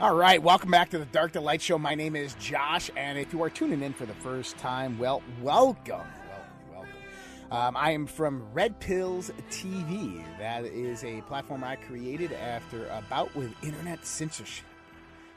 [0.00, 1.76] All right, welcome back to the Dark to Light Show.
[1.76, 5.22] My name is Josh, and if you are tuning in for the first time, well,
[5.42, 5.84] welcome.
[5.86, 6.08] Welcome,
[6.72, 6.88] welcome.
[7.50, 10.24] Um, I am from Red Pills TV.
[10.38, 14.64] That is a platform I created after a bout with internet censorship.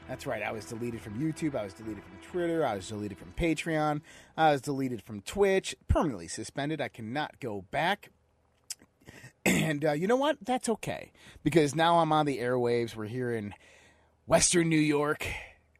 [0.08, 3.18] That's right, I was deleted from YouTube, I was deleted from Twitter, I was deleted
[3.18, 4.00] from Patreon,
[4.34, 6.80] I was deleted from Twitch, permanently suspended.
[6.80, 8.10] I cannot go back.
[9.46, 10.38] And uh, you know what?
[10.40, 11.12] That's okay.
[11.42, 12.96] Because now I'm on the airwaves.
[12.96, 13.52] We're here in
[14.26, 15.26] Western New York,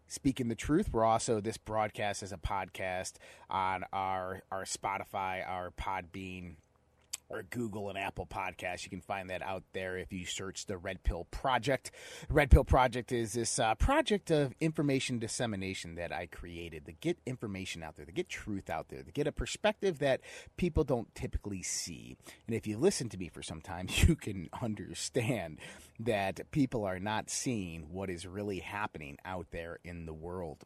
[0.06, 0.90] speaking the truth.
[0.92, 3.14] We're also this broadcast as a podcast
[3.48, 6.56] on our our Spotify, our Podbean,
[7.34, 8.84] or Google and Apple podcasts.
[8.84, 11.90] You can find that out there if you search the Red Pill Project.
[12.28, 17.18] Red Pill Project is this uh, project of information dissemination that I created to get
[17.26, 20.20] information out there, to get truth out there, to get a perspective that
[20.56, 22.16] people don't typically see.
[22.46, 25.58] And if you listen to me for some time, you can understand
[25.98, 30.64] that people are not seeing what is really happening out there in the world.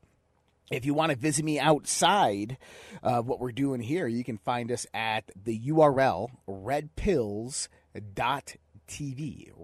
[0.71, 2.59] If you want to visit me outside
[3.03, 7.69] of what we're doing here, you can find us at the URL redpills.tv.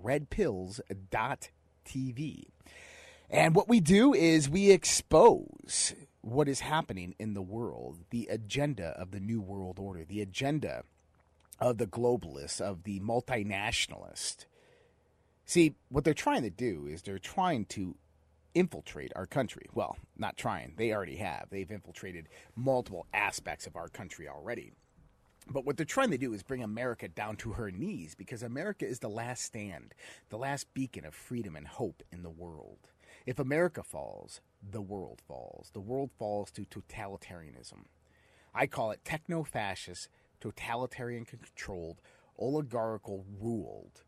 [0.02, 2.44] Redpills.tv.
[3.30, 8.94] And what we do is we expose what is happening in the world, the agenda
[8.98, 10.84] of the New World Order, the agenda
[11.61, 14.46] of the globalists, of the multinationalist.
[15.44, 17.96] See, what they're trying to do is they're trying to
[18.55, 19.66] infiltrate our country.
[19.74, 21.48] Well, not trying, they already have.
[21.50, 24.72] They've infiltrated multiple aspects of our country already.
[25.50, 28.86] But what they're trying to do is bring America down to her knees because America
[28.86, 29.94] is the last stand,
[30.30, 32.88] the last beacon of freedom and hope in the world.
[33.27, 35.70] If America falls, the world falls.
[35.72, 37.84] The world falls to totalitarianism.
[38.55, 40.08] I call it techno fascist,
[40.41, 42.00] totalitarian controlled,
[42.39, 44.02] oligarchical ruled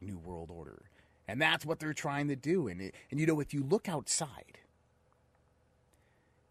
[0.00, 0.82] New World Order.
[1.30, 2.66] And that's what they're trying to do.
[2.66, 4.58] And, it, and you know, if you look outside,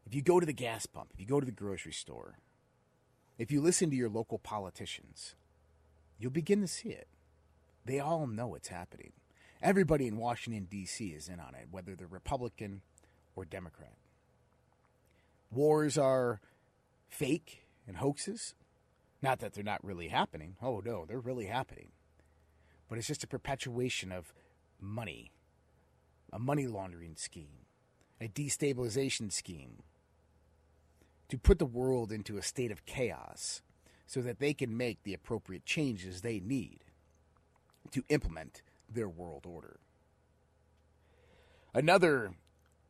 [0.05, 2.38] if you go to the gas pump, if you go to the grocery store,
[3.38, 5.35] if you listen to your local politicians,
[6.17, 7.09] you'll begin to see it.
[7.84, 9.12] They all know it's happening.
[9.62, 11.07] Everybody in Washington, D.C.
[11.07, 12.79] is in on it, whether they're Republican
[13.35, 13.97] or Democrat.
[15.51, 16.40] Wars are
[17.09, 18.56] fake and hoaxes.
[19.22, 20.56] Not that they're not really happening.
[20.61, 21.90] Oh, no, they're really happening.
[22.88, 24.34] But it's just a perpetuation of
[24.81, 25.31] money,
[26.31, 27.66] a money laundering scheme,
[28.22, 29.84] a destabilization scheme
[31.29, 33.62] to put the world into a state of chaos
[34.07, 36.79] so that they can make the appropriate changes they need
[37.91, 39.79] to implement their world order.
[41.73, 42.34] Another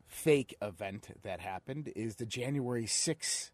[0.06, 3.50] fake event that happened is the January 6th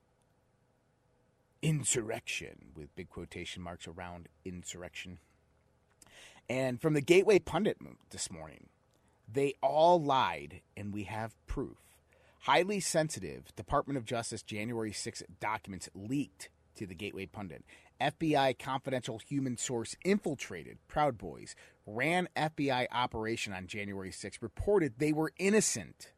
[1.63, 5.19] insurrection, with big quotation marks around insurrection.
[6.49, 7.79] And from the Gateway Pundit
[8.11, 8.69] this morning,
[9.33, 11.77] they all lied, and we have proof.
[12.41, 17.65] Highly sensitive Department of Justice January 6 documents leaked to the Gateway Pundit.
[18.01, 21.57] FBI confidential human source infiltrated Proud Boys,
[21.87, 26.13] ran FBI operation on January 6, reported they were innocent.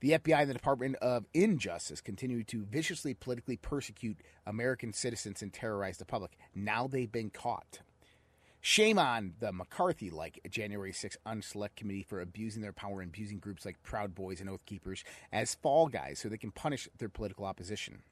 [0.00, 5.52] The FBI and the Department of Injustice continue to viciously politically persecute American citizens and
[5.52, 6.38] terrorize the public.
[6.54, 7.80] Now they've been caught.
[8.62, 13.38] Shame on the McCarthy like January 6th Unselect Committee for abusing their power and abusing
[13.38, 17.08] groups like Proud Boys and Oath Keepers as fall guys so they can punish their
[17.08, 18.02] political opposition.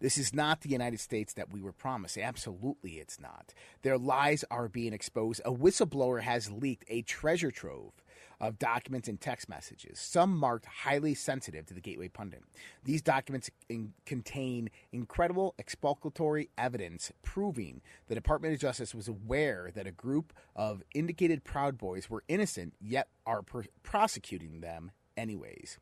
[0.00, 2.18] This is not the United States that we were promised.
[2.18, 3.54] Absolutely, it's not.
[3.82, 5.40] Their lies are being exposed.
[5.44, 7.92] A whistleblower has leaked a treasure trove
[8.42, 12.42] of documents and text messages, some marked highly sensitive to the Gateway Pundit.
[12.84, 19.86] These documents in- contain incredible exculpatory evidence proving the Department of Justice was aware that
[19.86, 25.78] a group of indicated Proud Boys were innocent, yet are pr- prosecuting them anyways.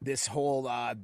[0.00, 0.94] This whole uh,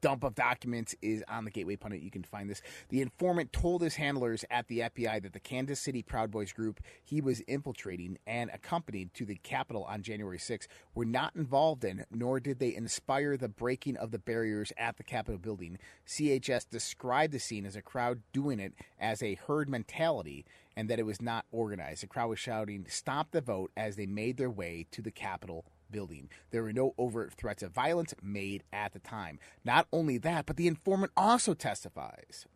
[0.00, 2.02] dump of documents is on the Gateway Pundit.
[2.02, 2.62] You can find this.
[2.88, 6.80] The informant told his handlers at the FBI that the Kansas City Proud Boys group
[7.04, 12.04] he was infiltrating and accompanied to the Capitol on January 6 were not involved in,
[12.10, 15.78] nor did they inspire the breaking of the barriers at the Capitol building.
[16.06, 20.44] CHS described the scene as a crowd doing it as a herd mentality
[20.76, 22.02] and that it was not organized.
[22.02, 25.64] The crowd was shouting, Stop the vote as they made their way to the Capitol
[25.90, 26.28] building.
[26.50, 29.38] There were no overt threats of violence made at the time.
[29.64, 32.46] Not only that, but the informant also testifies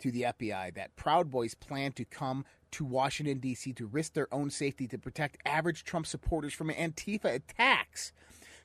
[0.00, 3.72] to the FBI that Proud Boys planned to come to Washington, D.C.
[3.74, 8.12] to risk their own safety to protect average Trump supporters from Antifa attacks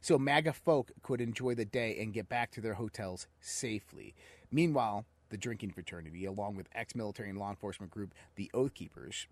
[0.02, 4.14] so MAGA folk could enjoy the day and get back to their hotels safely.
[4.52, 9.28] Meanwhile, the drinking fraternity, along with ex military and law enforcement group the Oath Keepers,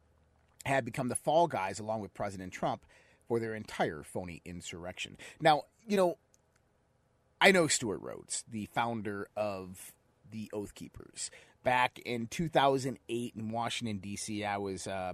[0.65, 2.85] had become the fall guys along with President Trump
[3.33, 5.18] or their entire phony insurrection.
[5.41, 6.19] Now, you know,
[7.41, 9.91] I know Stewart Rhodes, the founder of
[10.30, 11.31] the Oath Keepers.
[11.63, 15.13] Back in 2008 in Washington, D.C., I was uh,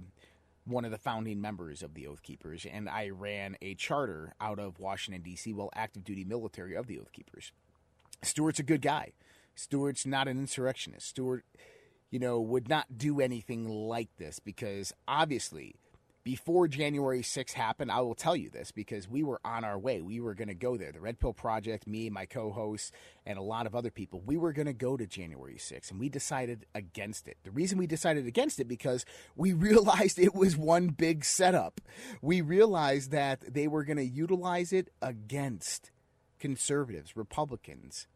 [0.66, 4.58] one of the founding members of the Oath Keepers, and I ran a charter out
[4.58, 7.52] of Washington, D.C., while active duty military of the Oath Keepers.
[8.22, 9.14] Stewart's a good guy.
[9.54, 11.08] Stewart's not an insurrectionist.
[11.08, 11.46] Stewart,
[12.10, 15.76] you know, would not do anything like this because obviously
[16.22, 20.02] before January 6th happened, I will tell you this because we were on our way.
[20.02, 20.92] We were going to go there.
[20.92, 22.92] The Red Pill Project, me, my co hosts,
[23.24, 25.98] and a lot of other people, we were going to go to January 6th, and
[25.98, 27.38] we decided against it.
[27.44, 31.80] The reason we decided against it because we realized it was one big setup.
[32.20, 35.90] We realized that they were going to utilize it against
[36.38, 38.06] conservatives, Republicans,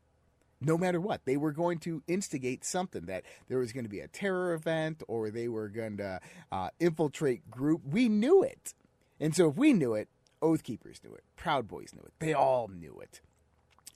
[0.61, 1.25] no matter what.
[1.25, 5.03] They were going to instigate something that there was going to be a terror event
[5.09, 6.21] or they were going to
[6.51, 7.83] uh, infiltrate group.
[7.85, 8.75] We knew it.
[9.21, 10.09] And so if we knew it,
[10.43, 11.25] Oath Keepers knew it.
[11.37, 12.13] Proud Boys knew it.
[12.19, 13.21] They all knew it.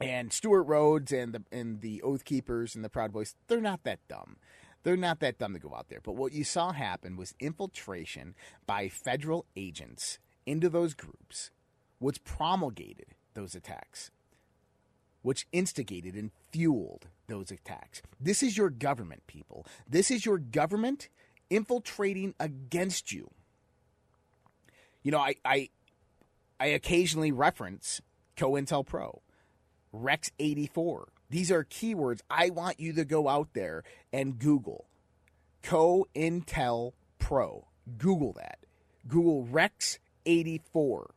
[0.01, 3.83] And Stewart Rhodes and the and the Oath Keepers and the Proud Boys, they're not
[3.83, 4.37] that dumb.
[4.85, 6.01] They're not that dumb to go out there.
[6.03, 8.35] But what you saw happen was infiltration
[8.65, 11.51] by federal agents into those groups,
[11.99, 14.11] which promulgated those attacks
[15.29, 18.01] which instigated and fueled those attacks.
[18.19, 19.67] This is your government, people.
[19.87, 21.11] This is your government
[21.51, 23.31] infiltrating against you.
[25.03, 25.69] You know, I I,
[26.59, 28.01] I occasionally reference
[28.39, 29.21] COINTELPRO,
[29.93, 31.09] Rex 84.
[31.29, 34.87] These are keywords I want you to go out there and Google.
[35.63, 36.95] COINTELPRO.
[37.99, 38.61] Google that.
[39.07, 41.11] Google Rex 84.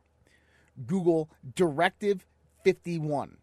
[0.86, 2.26] Google Directive
[2.62, 3.38] 51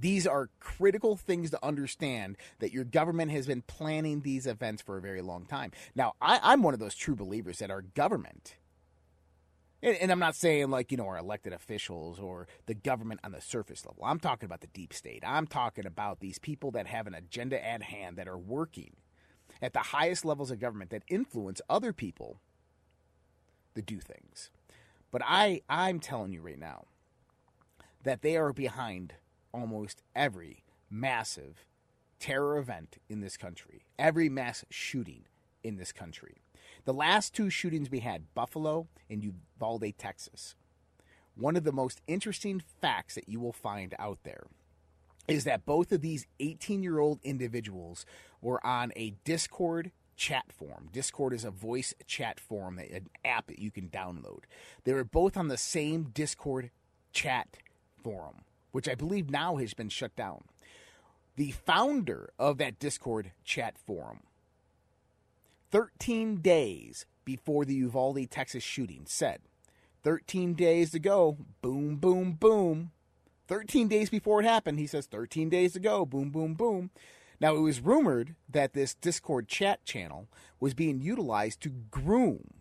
[0.00, 4.96] these are critical things to understand that your government has been planning these events for
[4.96, 5.72] a very long time.
[5.94, 8.56] Now, I, am one of those true believers that our government,
[9.82, 13.32] and, and, I'm not saying like, you know, our elected officials or the government on
[13.32, 14.04] the surface level.
[14.04, 15.22] I'm talking about the deep state.
[15.26, 18.96] I'm talking about these people that have an agenda at hand that are working
[19.62, 22.40] at the highest levels of government that influence other people
[23.74, 24.50] to do things.
[25.10, 26.86] But I, I'm telling you right now
[28.02, 29.14] that they are behind
[29.56, 31.64] almost every massive
[32.20, 35.24] terror event in this country, every mass shooting
[35.64, 36.36] in this country.
[36.84, 40.54] The last two shootings we had, Buffalo and Uvalde, Texas.
[41.34, 44.44] One of the most interesting facts that you will find out there
[45.26, 48.06] is that both of these 18 year old individuals
[48.40, 50.88] were on a Discord chat forum.
[50.92, 54.44] Discord is a voice chat forum, an app that you can download.
[54.84, 56.70] They were both on the same Discord
[57.12, 57.58] chat
[58.02, 58.45] forum
[58.76, 60.44] which I believe now has been shut down.
[61.36, 64.24] The founder of that Discord chat forum,
[65.70, 69.40] 13 days before the Uvalde, Texas shooting, said,
[70.04, 72.90] 13 days to go, boom, boom, boom.
[73.48, 76.90] 13 days before it happened, he says, 13 days to go, boom, boom, boom.
[77.40, 80.28] Now, it was rumored that this Discord chat channel
[80.60, 82.60] was being utilized to groom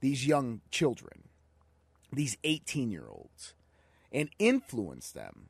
[0.00, 1.22] these young children,
[2.12, 3.54] these 18 year olds
[4.12, 5.48] and influence them,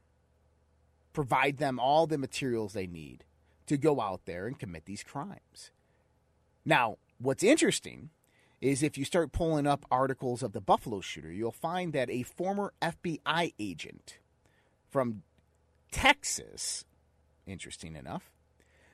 [1.12, 3.24] provide them all the materials they need
[3.66, 5.70] to go out there and commit these crimes.
[6.64, 8.10] Now, what's interesting
[8.60, 12.22] is if you start pulling up articles of the Buffalo shooter, you'll find that a
[12.24, 14.18] former FBI agent
[14.88, 15.22] from
[15.90, 16.84] Texas,
[17.46, 18.32] interesting enough,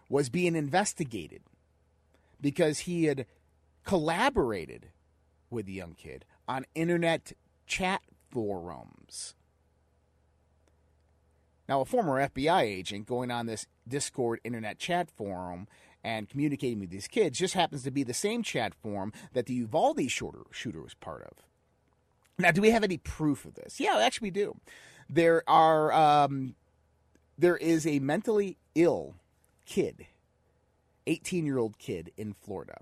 [0.08, 1.42] was being investigated
[2.40, 3.26] because he had
[3.84, 4.90] collaborated
[5.50, 7.32] with the young kid on internet
[7.66, 9.34] chat forums.
[11.68, 15.66] Now, a former FBI agent going on this Discord internet chat forum
[16.02, 19.54] and communicating with these kids just happens to be the same chat forum that the
[19.54, 20.44] Uvalde shooter,
[20.82, 21.38] was part of.
[22.38, 23.80] Now, do we have any proof of this?
[23.80, 24.60] Yeah, actually, we do.
[25.08, 26.56] There are um,
[27.38, 29.14] there is a mentally ill
[29.66, 30.06] kid,
[31.06, 32.80] 18 year old kid in Florida,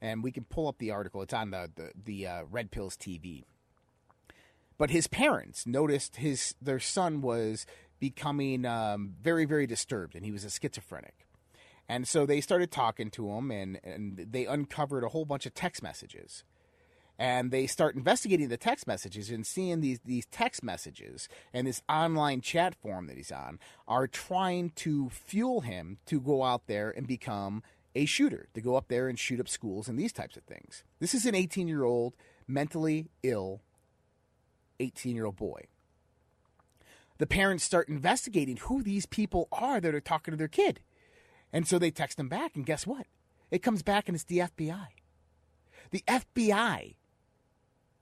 [0.00, 1.22] and we can pull up the article.
[1.22, 3.44] It's on the the, the uh, Red Pills TV.
[4.82, 7.66] But his parents noticed his their son was
[8.00, 11.24] becoming um, very very disturbed, and he was a schizophrenic.
[11.88, 15.54] And so they started talking to him, and and they uncovered a whole bunch of
[15.54, 16.42] text messages.
[17.16, 21.80] And they start investigating the text messages and seeing these these text messages and this
[21.88, 26.90] online chat forum that he's on are trying to fuel him to go out there
[26.90, 27.62] and become
[27.94, 30.82] a shooter, to go up there and shoot up schools and these types of things.
[30.98, 32.16] This is an 18 year old
[32.48, 33.60] mentally ill
[34.82, 35.62] 18 year old boy.
[37.18, 40.80] The parents start investigating who these people are that are talking to their kid.
[41.52, 43.06] And so they text them back, and guess what?
[43.50, 44.86] It comes back and it's the FBI.
[45.90, 46.94] The FBI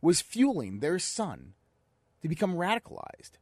[0.01, 1.55] was fueling their son
[2.23, 3.33] to become radicalized.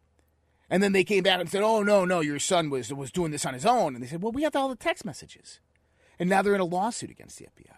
[0.70, 3.30] And then they came back and said, "Oh no, no, your son was was doing
[3.30, 5.60] this on his own." And they said, "Well, we have all the text messages."
[6.18, 7.76] And now they're in a lawsuit against the FBI.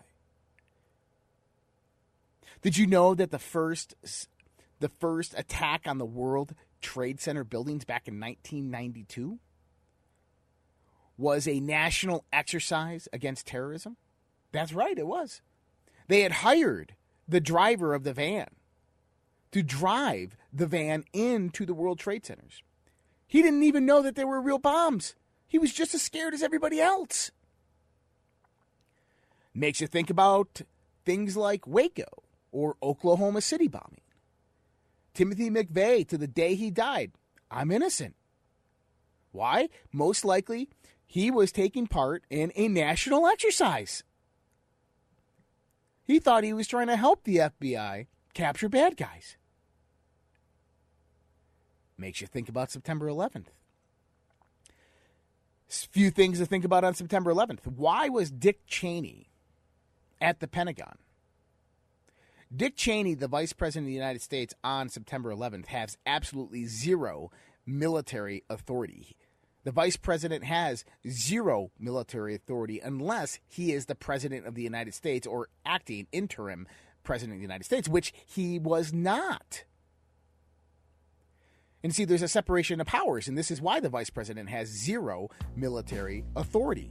[2.63, 3.95] Did you know that the first
[4.81, 9.39] the first attack on the World Trade Center buildings back in 1992
[11.17, 13.97] was a national exercise against terrorism?
[14.53, 15.43] That's right, it was.
[16.09, 16.95] They had hired
[17.29, 18.49] the driver of the van
[19.53, 22.63] to drive the van into the World Trade Centers.
[23.27, 25.15] He didn't even know that there were real bombs.
[25.47, 27.31] He was just as scared as everybody else.
[29.55, 30.63] Makes you think about
[31.05, 34.01] things like Waco or Oklahoma City bombing.
[35.21, 37.13] Timothy McVeigh, to the day he died,
[37.51, 38.17] I'm innocent.
[39.33, 39.69] Why?
[39.93, 40.71] Most likely,
[41.05, 44.03] he was taking part in a national exercise.
[46.07, 49.37] He thought he was trying to help the FBI capture bad guys.
[51.99, 53.49] Makes you think about September 11th.
[55.69, 57.67] Few things to think about on September 11th.
[57.67, 59.29] Why was Dick Cheney
[60.19, 60.97] at the Pentagon?
[62.55, 67.31] Dick Cheney, the Vice President of the United States on September 11th, has absolutely zero
[67.65, 69.17] military authority.
[69.63, 74.95] The Vice President has zero military authority unless he is the President of the United
[74.95, 76.67] States or acting interim
[77.05, 79.63] President of the United States, which he was not.
[81.85, 84.67] And see, there's a separation of powers, and this is why the Vice President has
[84.69, 86.91] zero military authority.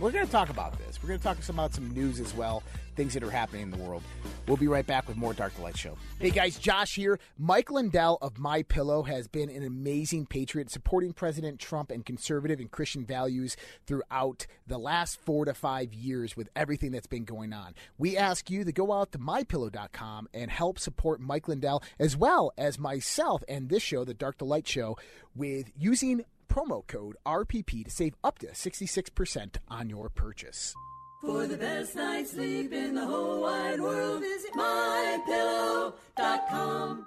[0.00, 1.02] We're going to talk about this.
[1.02, 2.62] We're going to talk about some news as well,
[2.94, 4.04] things that are happening in the world.
[4.46, 5.96] We'll be right back with more Dark to Light Show.
[6.20, 7.18] Hey guys, Josh here.
[7.36, 12.60] Mike Lindell of My Pillow has been an amazing patriot, supporting President Trump and conservative
[12.60, 13.56] and Christian values
[13.88, 17.74] throughout the last four to five years with everything that's been going on.
[17.98, 22.52] We ask you to go out to mypillow.com and help support Mike Lindell as well
[22.56, 24.96] as myself and this show, the Dark to Light Show,
[25.34, 26.24] with using
[26.58, 30.74] promo code RPP to save up to 66% on your purchase.
[31.20, 37.06] For the best night's sleep in the whole wide world, visit mypillow.com.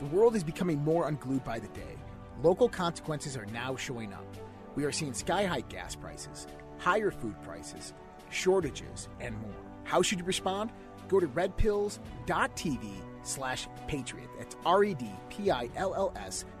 [0.00, 1.96] The world is becoming more unglued by the day.
[2.42, 4.26] Local consequences are now showing up.
[4.74, 7.94] We are seeing sky high gas prices, higher food prices,
[8.30, 9.54] shortages, and more.
[9.84, 10.70] How should you respond?
[11.08, 12.90] Go to redpills.tv
[13.22, 14.30] slash patriot.
[14.38, 16.44] That's R E D P I L L S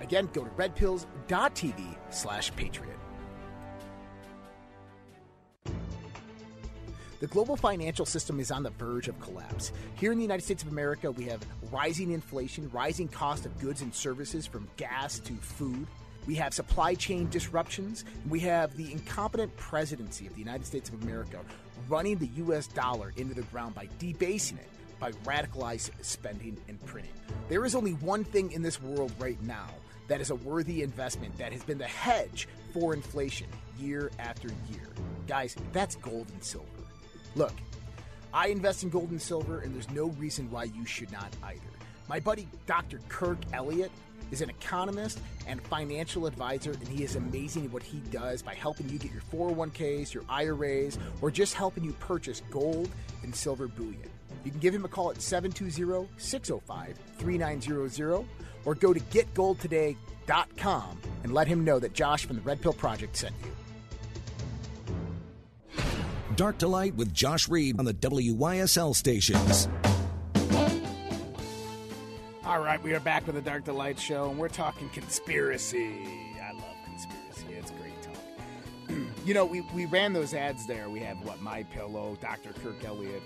[0.00, 2.96] Again, go to redpills.tv slash patriot.
[7.18, 9.72] The global financial system is on the verge of collapse.
[9.94, 11.40] Here in the United States of America, we have
[11.72, 15.86] rising inflation, rising cost of goods and services from gas to food.
[16.26, 18.04] We have supply chain disruptions.
[18.28, 21.40] We have the incompetent presidency of the United States of America
[21.88, 22.66] running the U.S.
[22.66, 24.68] dollar into the ground by debasing it,
[25.00, 27.12] by radicalized spending and printing.
[27.48, 29.70] There is only one thing in this world right now
[30.08, 33.48] that is a worthy investment that has been the hedge for inflation
[33.78, 34.88] year after year.
[35.26, 36.66] Guys, that's gold and silver.
[37.34, 37.52] Look,
[38.32, 41.60] I invest in gold and silver, and there's no reason why you should not either.
[42.08, 43.00] My buddy Dr.
[43.08, 43.90] Kirk Elliott
[44.30, 48.54] is an economist and financial advisor, and he is amazing at what he does by
[48.54, 52.88] helping you get your 401ks, your IRAs, or just helping you purchase gold
[53.22, 54.10] and silver bullion.
[54.44, 57.92] You can give him a call at 720 605 3900
[58.66, 63.16] or go to getgoldtoday.com and let him know that Josh from the Red Pill Project
[63.16, 63.50] sent you.
[66.34, 69.68] Dark to Light with Josh Reed on the WYSL stations.
[72.44, 76.06] All right, we are back with the Dark to Light show, and we're talking conspiracy.
[76.40, 77.46] I love conspiracy.
[77.58, 78.96] It's great talk.
[79.26, 80.90] you know, we, we ran those ads there.
[80.90, 82.52] We have what My Pillow, Dr.
[82.62, 83.22] Kirk Elliott,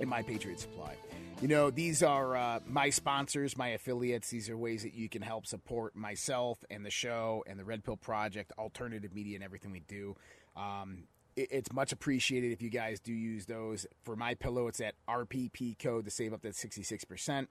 [0.00, 0.96] and My Patriot Supply.
[1.42, 4.30] You know, these are uh, my sponsors, my affiliates.
[4.30, 7.82] These are ways that you can help support myself and the show and the Red
[7.82, 10.14] Pill Project, alternative media, and everything we do.
[10.56, 13.88] Um, it, it's much appreciated if you guys do use those.
[14.04, 17.48] For my pillow, it's at RPP code to save up to 66%.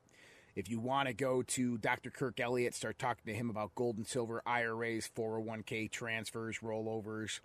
[0.55, 2.12] If you want to go to Dr.
[2.12, 7.41] Kirk Elliott, start talking to him about gold and silver IRAs, 401k transfers, rollovers,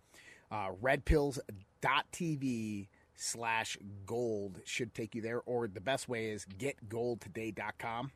[0.52, 2.86] uh, redpills.tv
[3.16, 8.12] slash gold should take you there, or the best way is getgoldtoday.com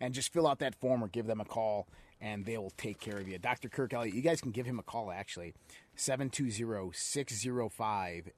[0.00, 1.86] and just fill out that form or give them a call
[2.22, 3.36] and they will take care of you.
[3.38, 3.68] Dr.
[3.68, 5.52] Kirk Elliott, you guys can give him a call actually.
[5.96, 8.30] 720-605-3900.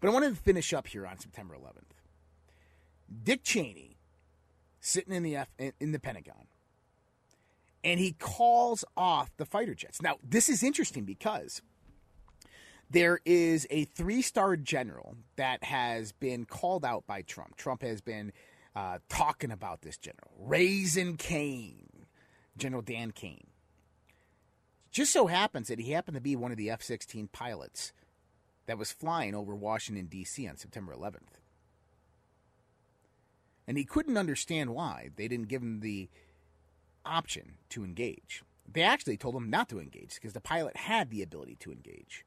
[0.00, 3.24] But I wanted to finish up here on September 11th.
[3.24, 3.98] Dick Cheney
[4.80, 6.46] sitting in the F, in the Pentagon
[7.84, 10.00] and he calls off the fighter jets.
[10.00, 11.62] Now, this is interesting because
[12.90, 17.56] there is a three star general that has been called out by Trump.
[17.56, 18.32] Trump has been
[18.76, 22.06] uh, talking about this general, Razin' Caine,
[22.56, 23.46] General Dan Caine.
[24.90, 27.92] Just so happens that he happened to be one of the F 16 pilots
[28.66, 30.48] that was flying over Washington, D.C.
[30.48, 31.40] on September 11th.
[33.66, 36.08] And he couldn't understand why they didn't give him the
[37.04, 38.42] option to engage.
[38.70, 42.24] They actually told him not to engage because the pilot had the ability to engage.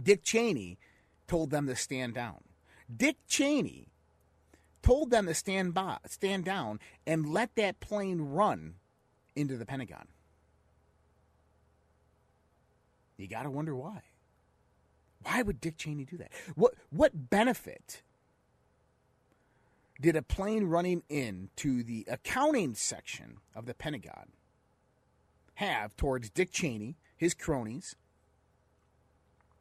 [0.00, 0.78] Dick Cheney
[1.26, 2.40] told them to stand down.
[2.94, 3.88] Dick Cheney
[4.82, 8.74] told them to stand by, stand down and let that plane run
[9.36, 10.08] into the Pentagon.
[13.16, 14.00] You got to wonder why.
[15.24, 16.32] Why would Dick Cheney do that?
[16.54, 18.02] What what benefit
[20.00, 24.32] did a plane running into the accounting section of the Pentagon
[25.54, 27.94] have towards Dick Cheney, his cronies,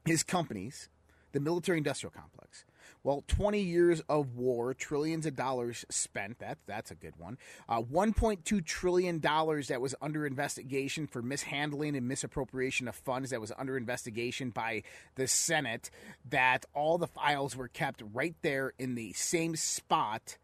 [0.05, 0.89] his companies,
[1.31, 2.65] the military industrial complex?
[3.03, 6.39] Well, 20 years of war, trillions of dollars spent.
[6.39, 7.37] That, that's a good one.
[7.67, 13.51] Uh, $1.2 trillion that was under investigation for mishandling and misappropriation of funds that was
[13.57, 14.83] under investigation by
[15.15, 15.89] the Senate.
[16.29, 20.37] That all the files were kept right there in the same spot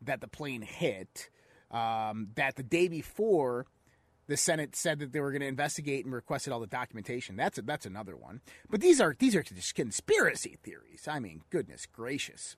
[0.00, 1.28] that the plane hit.
[1.70, 3.66] Um, that the day before,
[4.28, 7.36] the Senate said that they were going to investigate and requested all the documentation.
[7.36, 8.40] That's a, that's another one.
[8.70, 11.08] But these are these are just conspiracy theories.
[11.08, 12.56] I mean, goodness gracious.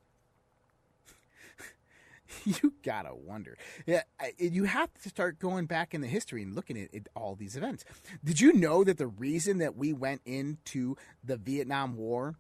[2.45, 3.57] you gotta wonder.
[3.87, 4.03] Yeah,
[4.39, 7.57] you have to start going back in the history and looking at, at all these
[7.57, 7.85] events.
[8.23, 12.37] Did you know that the reason that we went into the Vietnam War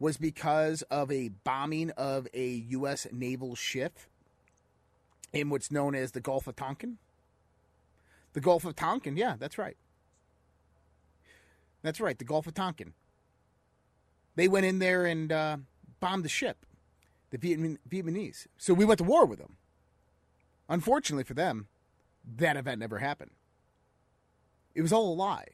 [0.00, 3.06] was because of a bombing of a U.S.
[3.12, 3.98] naval ship
[5.32, 6.98] in what's known as the Gulf of Tonkin?
[8.38, 9.76] The Gulf of Tonkin, yeah, that's right.
[11.82, 12.92] That's right, the Gulf of Tonkin.
[14.36, 15.56] They went in there and uh,
[15.98, 16.64] bombed the ship,
[17.30, 18.46] the Vietnamese.
[18.56, 19.56] So we went to war with them.
[20.68, 21.66] Unfortunately for them,
[22.36, 23.32] that event never happened.
[24.72, 25.48] It was all a lie.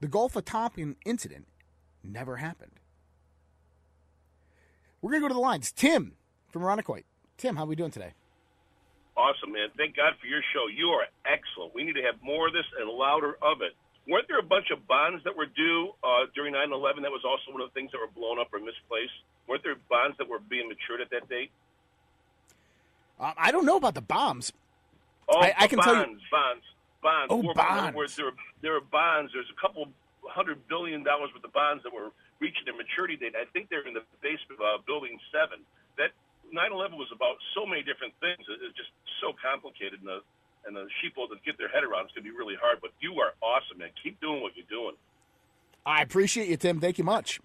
[0.00, 1.48] The Gulf of Tonkin incident
[2.04, 2.72] never happened.
[5.00, 5.72] We're going to go to the lines.
[5.72, 6.16] Tim
[6.50, 7.04] from Irondequoit.
[7.38, 8.12] Tim, how are we doing today?
[9.16, 9.72] Awesome, man.
[9.76, 10.68] Thank God for your show.
[10.68, 11.74] You are excellent.
[11.74, 13.72] We need to have more of this and louder of it.
[14.06, 17.02] Weren't there a bunch of bonds that were due uh, during 9 11?
[17.02, 19.16] That was also one of the things that were blown up or misplaced.
[19.48, 21.50] Weren't there bonds that were being matured at that date?
[23.18, 24.52] Uh, I don't know about the bombs.
[25.28, 26.20] Oh, I, I can bonds, tell you.
[26.30, 26.64] bonds,
[27.02, 27.28] bonds.
[27.32, 27.96] Oh, bonds.
[27.96, 29.32] Words, there, are, there are bonds.
[29.32, 29.88] There's a couple
[30.28, 33.34] hundred billion dollars worth of bonds that were reaching their maturity date.
[33.34, 35.58] I think they're in the basement of uh, Building 7.
[35.98, 36.12] That
[36.52, 38.40] 9/11 was about so many different things.
[38.48, 40.20] It's just so complicated, and the
[40.66, 42.82] and the sheeple to get their head around is going to be really hard.
[42.82, 43.90] But you are awesome, man.
[44.02, 44.98] Keep doing what you're doing.
[45.86, 46.80] I appreciate you, Tim.
[46.80, 47.40] Thank you much.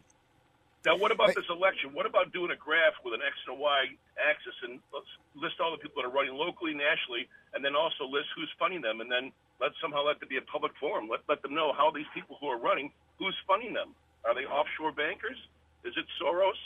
[0.82, 1.94] Now, what about this election?
[1.94, 5.06] What about doing a graph with an X and a Y axis and let's
[5.38, 8.82] list all the people that are running locally, nationally, and then also list who's funding
[8.82, 9.30] them, and then
[9.62, 11.06] let somehow let there be a public forum.
[11.06, 12.90] Let let them know how these people who are running,
[13.22, 13.94] who's funding them.
[14.26, 15.38] Are they offshore bankers?
[15.86, 16.58] Is it Soros?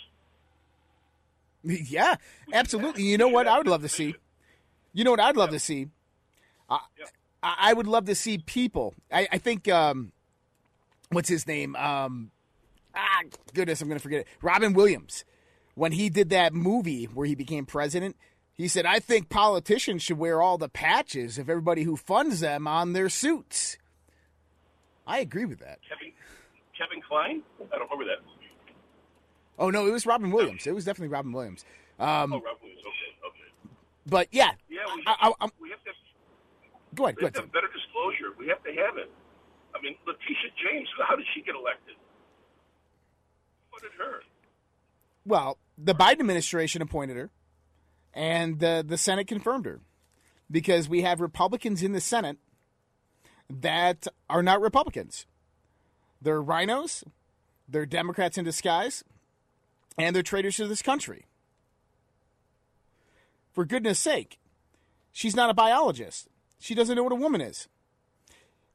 [1.87, 2.15] Yeah,
[2.53, 3.03] absolutely.
[3.03, 4.15] You know what I would love to see?
[4.93, 5.87] You know what I'd love to see?
[6.69, 6.79] I,
[7.41, 8.93] I would love to see people.
[9.11, 10.11] I, I think, um,
[11.09, 11.75] what's his name?
[11.75, 12.31] Um,
[12.95, 13.23] ah,
[13.53, 14.27] goodness, I'm going to forget it.
[14.41, 15.25] Robin Williams.
[15.73, 18.15] When he did that movie where he became president,
[18.53, 22.65] he said, I think politicians should wear all the patches of everybody who funds them
[22.65, 23.77] on their suits.
[25.05, 25.79] I agree with that.
[25.87, 26.13] Kevin,
[26.77, 27.43] Kevin Kline?
[27.59, 28.23] I don't remember that.
[29.57, 30.67] Oh no, it was Robin Williams.
[30.67, 31.63] It was definitely Robin Williams.
[31.99, 32.81] Um, oh, Robin Williams.
[32.85, 33.73] Okay, okay.
[34.05, 35.91] But yeah, yeah, we have, I, I, we have to.
[36.93, 37.15] Go ahead.
[37.15, 37.33] We go have ahead.
[37.35, 38.35] to have better disclosure.
[38.37, 39.11] We have to have it.
[39.75, 40.87] I mean, Letitia James.
[41.07, 41.95] How did she get elected?
[43.69, 44.21] What did her?
[45.25, 47.29] Well, the Biden administration appointed her,
[48.13, 49.79] and the the Senate confirmed her,
[50.51, 52.37] because we have Republicans in the Senate
[53.49, 55.25] that are not Republicans.
[56.21, 57.03] They're RINOs
[57.67, 59.03] They're Democrats in disguise,
[59.97, 61.25] and they're traitors to this country.
[63.53, 64.39] For goodness sake,
[65.11, 66.27] she's not a biologist.
[66.59, 67.67] She doesn't know what a woman is.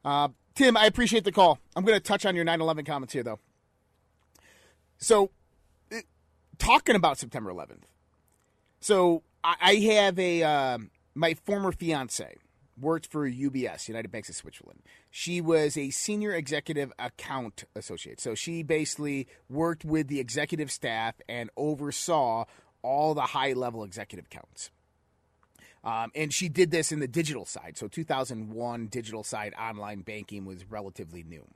[0.03, 1.59] Uh, Tim, I appreciate the call.
[1.75, 3.39] I'm going to touch on your 9 11 comments here, though.
[4.97, 5.31] So,
[5.89, 6.05] it,
[6.57, 7.83] talking about September 11th.
[8.79, 10.77] So, I, I have a, uh,
[11.13, 12.35] my former fiance
[12.81, 14.81] worked for UBS, United Banks of Switzerland.
[15.09, 18.19] She was a senior executive account associate.
[18.19, 22.45] So, she basically worked with the executive staff and oversaw
[22.81, 24.71] all the high level executive accounts.
[25.83, 27.77] Um, and she did this in the digital side.
[27.77, 31.47] So 2001 digital side online banking was relatively new.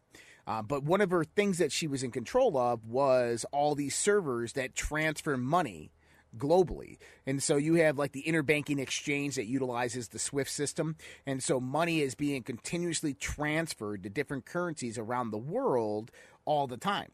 [0.48, 3.96] Uh, but one of her things that she was in control of was all these
[3.96, 5.92] servers that transfer money
[6.38, 6.98] globally.
[7.26, 10.96] And so you have like the interbanking exchange that utilizes the SWIFT system.
[11.26, 16.12] And so money is being continuously transferred to different currencies around the world
[16.46, 17.12] all the time.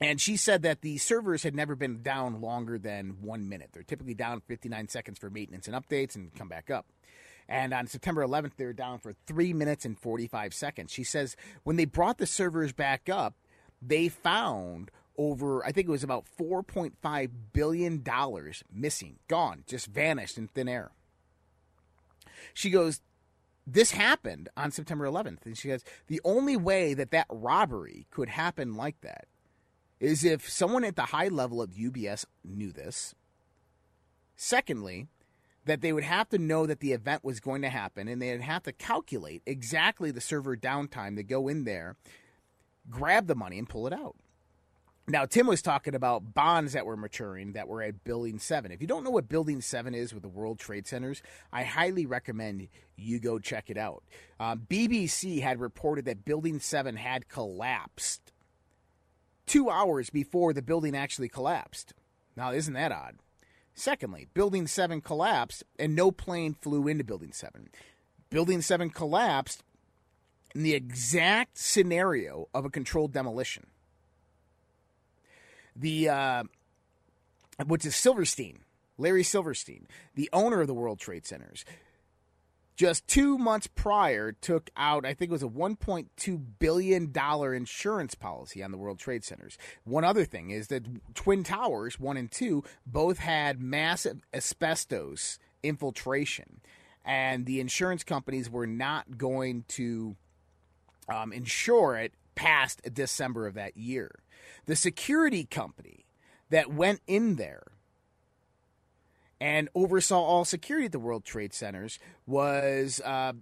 [0.00, 3.70] And she said that the servers had never been down longer than one minute.
[3.72, 6.86] They're typically down 59 seconds for maintenance and updates and come back up.
[7.48, 10.92] And on September 11th, they were down for three minutes and 45 seconds.
[10.92, 13.34] She says when they brought the servers back up,
[13.82, 18.02] they found over, I think it was about $4.5 billion
[18.72, 20.92] missing, gone, just vanished in thin air.
[22.54, 23.02] She goes,
[23.66, 25.44] this happened on September 11th.
[25.44, 29.26] And she goes, the only way that that robbery could happen like that
[30.00, 33.14] is if someone at the high level of UBS knew this.
[34.36, 35.06] Secondly,
[35.66, 38.40] that they would have to know that the event was going to happen and they'd
[38.40, 41.96] have to calculate exactly the server downtime to go in there,
[42.88, 44.16] grab the money, and pull it out.
[45.10, 48.70] Now, Tim was talking about bonds that were maturing that were at Building 7.
[48.70, 51.20] If you don't know what Building 7 is with the World Trade Centers,
[51.52, 54.04] I highly recommend you go check it out.
[54.38, 58.32] Uh, BBC had reported that Building 7 had collapsed
[59.46, 61.92] two hours before the building actually collapsed.
[62.36, 63.16] Now, isn't that odd?
[63.74, 67.68] Secondly, Building 7 collapsed and no plane flew into Building 7.
[68.30, 69.64] Building 7 collapsed
[70.54, 73.66] in the exact scenario of a controlled demolition.
[75.76, 76.44] The, uh,
[77.66, 78.60] which is Silverstein,
[78.98, 81.64] Larry Silverstein, the owner of the World Trade Centers,
[82.80, 88.14] just two months prior took out i think it was a 1.2 billion dollar insurance
[88.14, 89.58] policy on the world trade centers.
[89.84, 96.62] One other thing is that twin towers 1 and 2 both had massive asbestos infiltration.
[97.04, 100.16] And the insurance companies were not going to
[101.06, 104.19] um, insure it past december of that year
[104.66, 106.06] the security company
[106.50, 107.64] that went in there
[109.40, 113.32] and oversaw all security at the World Trade Centers was uh,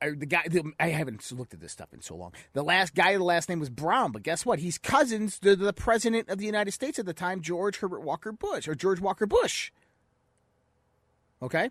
[0.00, 0.42] the guy.
[0.48, 2.32] The, I haven't looked at this stuff in so long.
[2.52, 4.58] The last guy, the last name was Brown, but guess what?
[4.58, 8.32] He's cousins to the president of the United States at the time, George Herbert Walker
[8.32, 9.70] Bush or George Walker Bush.
[11.42, 11.70] Okay,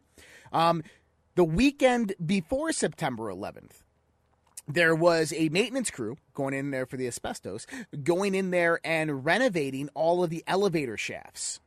[0.51, 0.83] um,
[1.35, 3.83] the weekend before September 11th.
[4.71, 7.65] There was a maintenance crew going in there for the asbestos,
[8.03, 11.59] going in there and renovating all of the elevator shafts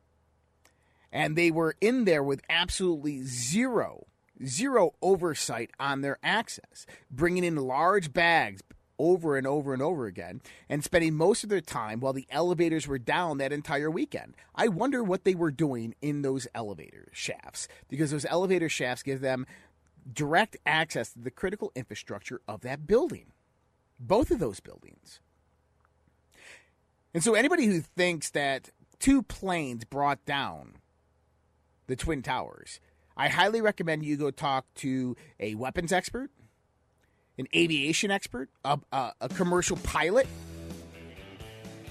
[1.12, 4.06] and they were in there with absolutely zero
[4.44, 8.62] zero oversight on their access bringing in large bags
[8.98, 12.86] over and over and over again and spending most of their time while the elevators
[12.86, 14.34] were down that entire weekend.
[14.54, 19.20] I wonder what they were doing in those elevator shafts because those elevator shafts give
[19.20, 19.46] them
[20.10, 23.26] direct access to the critical infrastructure of that building.
[24.00, 25.20] Both of those buildings.
[27.14, 30.74] And so anybody who thinks that two planes brought down
[31.86, 32.80] the Twin Towers.
[33.16, 36.30] I highly recommend you go talk to a weapons expert,
[37.36, 40.26] an aviation expert, a, a, a commercial pilot,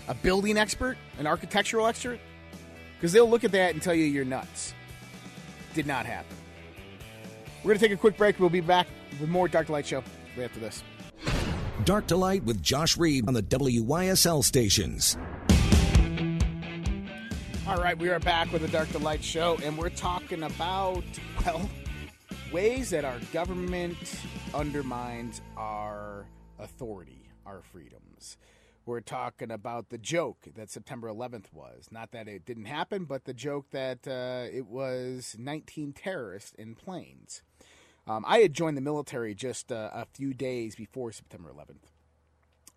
[0.07, 2.19] a building expert, an architectural expert,
[2.95, 4.73] because they'll look at that and tell you you're nuts.
[5.73, 6.37] Did not happen.
[7.63, 8.39] We're going to take a quick break.
[8.39, 8.87] We'll be back
[9.19, 10.03] with more Dark Light Show
[10.35, 10.83] right after this.
[11.85, 15.15] Dark to Light with Josh Reed on the WYSL stations.
[17.67, 21.03] All right, we are back with the Dark to Light show, and we're talking about,
[21.45, 21.69] well,
[22.51, 23.97] ways that our government
[24.55, 26.25] undermines our
[26.57, 28.37] authority, our freedoms.
[28.85, 31.87] We're talking about the joke that September 11th was.
[31.91, 36.73] Not that it didn't happen, but the joke that uh, it was 19 terrorists in
[36.73, 37.43] planes.
[38.07, 41.89] Um, I had joined the military just uh, a few days before September 11th.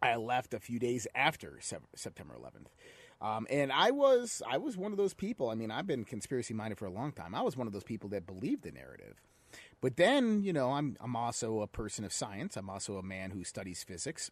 [0.03, 1.59] I left a few days after
[1.95, 2.69] September 11th.
[3.23, 5.49] Um, and I was I was one of those people.
[5.49, 7.35] I mean, I've been conspiracy minded for a long time.
[7.35, 9.23] I was one of those people that believed the narrative.
[9.81, 12.57] But then, you know, I'm I'm also a person of science.
[12.57, 14.31] I'm also a man who studies physics.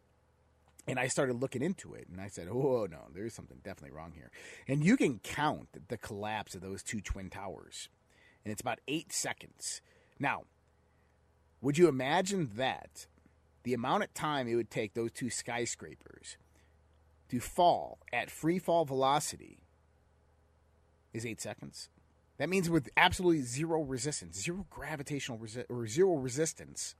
[0.88, 4.12] And I started looking into it, and I said, "Oh no, there's something definitely wrong
[4.14, 4.32] here."
[4.66, 7.88] And you can count the collapse of those two twin towers,
[8.44, 9.80] and it's about eight seconds.
[10.18, 10.42] Now,
[11.62, 13.06] would you imagine that
[13.62, 16.36] the amount of time it would take those two skyscrapers
[17.28, 19.60] to fall at free fall velocity
[21.14, 21.88] is eight seconds?
[22.38, 26.96] That means with absolutely zero resistance, zero gravitational resi- or zero resistance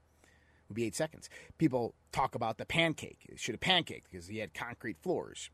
[0.69, 1.29] would be eight seconds.
[1.57, 3.19] People talk about the pancake.
[3.27, 5.49] It should have pancaked because he had concrete floors.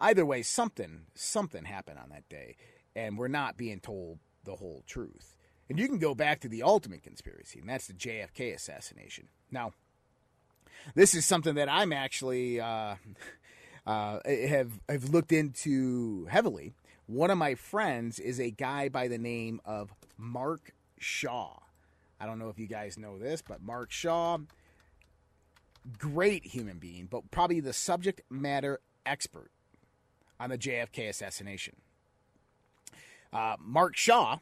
[0.00, 2.56] Either way, something something happened on that day,
[2.94, 5.35] and we're not being told the whole truth.
[5.68, 9.28] And you can go back to the ultimate conspiracy, and that's the JFK assassination.
[9.50, 9.72] Now,
[10.94, 12.94] this is something that I'm actually uh,
[13.86, 16.72] uh, have have looked into heavily.
[17.06, 21.58] One of my friends is a guy by the name of Mark Shaw.
[22.18, 24.38] I don't know if you guys know this, but Mark Shaw,
[25.98, 29.50] great human being, but probably the subject matter expert
[30.40, 31.76] on the JFK assassination.
[33.32, 34.38] Uh, Mark Shaw,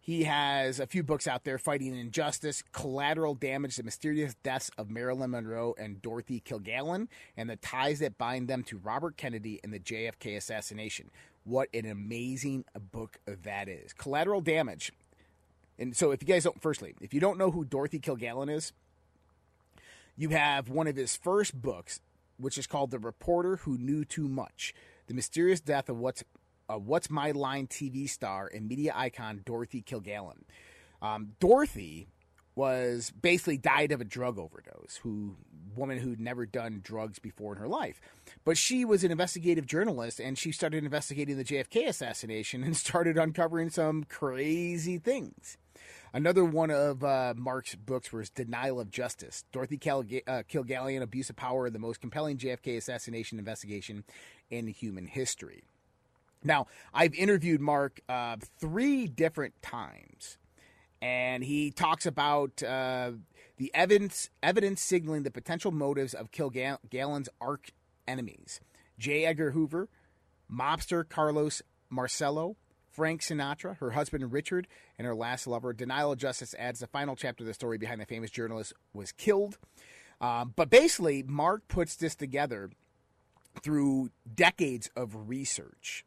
[0.00, 4.90] he has a few books out there fighting injustice, collateral damage, the mysterious deaths of
[4.90, 9.72] Marilyn Monroe and Dorothy Kilgallen, and the ties that bind them to Robert Kennedy and
[9.72, 11.10] the JFK assassination.
[11.44, 13.92] What an amazing book that is.
[13.92, 14.92] Collateral damage
[15.80, 18.72] and so, if you guys don't, firstly, if you don't know who Dorothy Kilgallen is,
[20.14, 22.00] you have one of his first books,
[22.36, 24.74] which is called The Reporter Who Knew Too Much
[25.06, 26.22] The Mysterious Death of What's,
[26.70, 30.42] uh, What's My Line TV star and media icon Dorothy Kilgallen.
[31.02, 32.08] Um, Dorothy
[32.54, 35.36] was basically died of a drug overdose, who
[35.76, 38.00] woman who'd never done drugs before in her life.
[38.44, 43.16] But she was an investigative journalist and she started investigating the JFK assassination and started
[43.16, 45.56] uncovering some crazy things.
[46.12, 49.44] Another one of uh, Mark's books was Denial of Justice.
[49.52, 54.02] Dorothy Kilga- uh, Abuse of Power, the most compelling JFK assassination investigation
[54.50, 55.62] in human history.
[56.42, 60.38] Now, I've interviewed Mark uh, three different times,
[61.02, 63.12] and he talks about uh,
[63.56, 67.72] the evidence evidence signaling the potential motives of Kilgallen's arch
[68.08, 68.60] enemies:
[68.98, 69.26] J.
[69.26, 69.88] Edgar Hoover,
[70.50, 72.56] mobster Carlos Marcello,
[72.90, 74.66] Frank Sinatra, her husband Richard,
[74.98, 75.72] and her last lover.
[75.72, 79.12] Denial of Justice adds the final chapter of the story behind the famous journalist was
[79.12, 79.58] killed.
[80.20, 82.70] Um, but basically, Mark puts this together
[83.62, 86.04] through decades of research.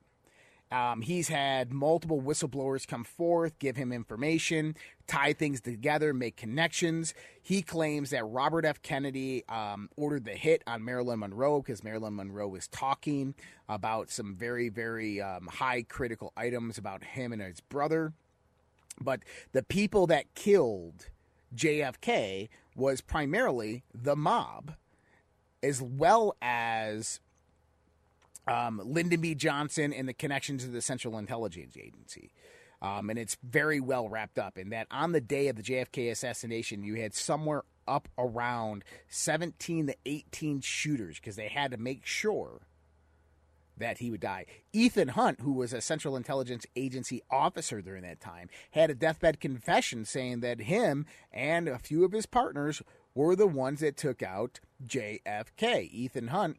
[0.73, 7.13] Um, he's had multiple whistleblowers come forth, give him information, tie things together, make connections.
[7.43, 8.81] He claims that Robert F.
[8.81, 13.35] Kennedy um, ordered the hit on Marilyn Monroe because Marilyn Monroe was talking
[13.69, 18.13] about some very, very um, high critical items about him and his brother.
[18.99, 19.19] But
[19.51, 21.09] the people that killed
[21.55, 24.73] JFK was primarily the mob,
[25.61, 27.19] as well as
[28.47, 29.35] um, Lyndon B.
[29.35, 32.31] Johnson and the connections to the Central Intelligence Agency.
[32.81, 36.11] Um, and it's very well wrapped up in that on the day of the JFK
[36.11, 42.05] assassination, you had somewhere up around 17 to 18 shooters because they had to make
[42.05, 42.61] sure
[43.77, 44.45] that he would die.
[44.71, 49.39] Ethan Hunt, who was a Central Intelligence Agency officer during that time, had a deathbed
[49.39, 52.81] confession saying that him and a few of his partners
[53.15, 55.89] were the ones that took out JFK.
[55.91, 56.57] Ethan Hunt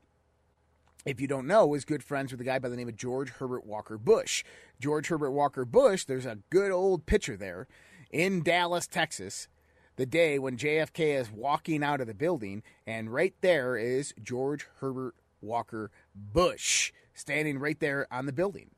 [1.05, 3.31] if you don't know, was good friends with a guy by the name of George
[3.31, 4.45] Herbert Walker Bush.
[4.81, 7.69] George Herbert Walker Bush, there's a good old picture there
[8.11, 9.49] in Dallas, Texas,
[9.97, 14.67] the day when JFK is walking out of the building, and right there is George
[14.79, 18.71] Herbert Walker Bush standing right there on the building.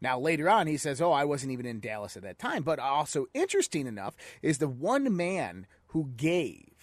[0.00, 2.62] Now, later on, he says, Oh, I wasn't even in Dallas at that time.
[2.62, 6.73] But also, interesting enough, is the one man who gave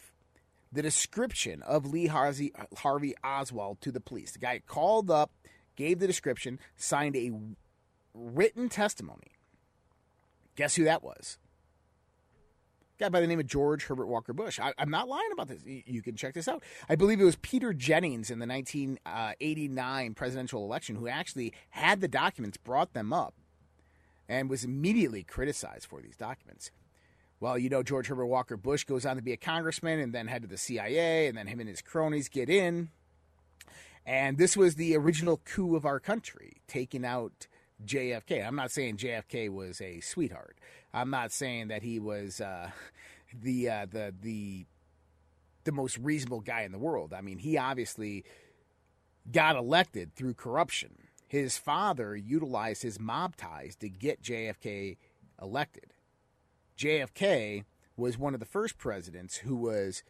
[0.72, 4.32] the description of Lee Harvey, Harvey Oswald to the police.
[4.32, 5.32] The guy called up,
[5.76, 7.32] gave the description, signed a
[8.14, 9.34] written testimony.
[10.56, 11.38] Guess who that was?
[13.02, 14.60] guy by the name of George Herbert Walker Bush.
[14.60, 15.64] I, am not lying about this.
[15.66, 16.64] You can check this out.
[16.88, 22.00] I believe it was Peter Jennings in the 1989 uh, presidential election who actually had
[22.00, 23.34] the documents, brought them up,
[24.30, 26.72] and was immediately criticized for these documents.
[27.42, 30.28] Well, you know, George Herbert Walker Bush goes on to be a congressman and then
[30.28, 32.90] head to the CIA, and then him and his cronies get in.
[34.06, 37.48] And this was the original coup of our country, taking out
[37.84, 38.46] JFK.
[38.46, 40.60] I'm not saying JFK was a sweetheart.
[40.94, 42.70] I'm not saying that he was uh,
[43.42, 44.66] the uh, the the
[45.64, 47.12] the most reasonable guy in the world.
[47.12, 48.24] I mean, he obviously
[49.32, 51.08] got elected through corruption.
[51.28, 54.98] His father utilized his mob ties to get JFK
[55.42, 55.91] elected.
[56.82, 57.64] JFK
[57.96, 60.04] was one of the first presidents who was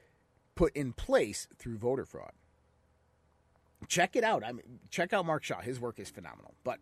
[0.56, 2.32] put in place through voter fraud.
[3.88, 4.44] check it out.
[4.46, 5.60] I mean, check out Mark Shaw.
[5.60, 6.54] His work is phenomenal.
[6.64, 6.80] But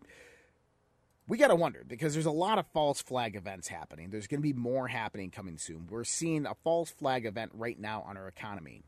[1.26, 4.10] we got to wonder because there's a lot of false flag events happening.
[4.10, 5.86] There's going to be more happening coming soon.
[5.88, 8.82] We're seeing a false flag event right now on our economy.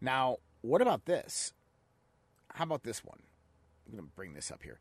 [0.00, 1.52] Now, what about this?
[2.54, 3.20] How about this one?
[3.86, 4.80] I'm going to bring this up here.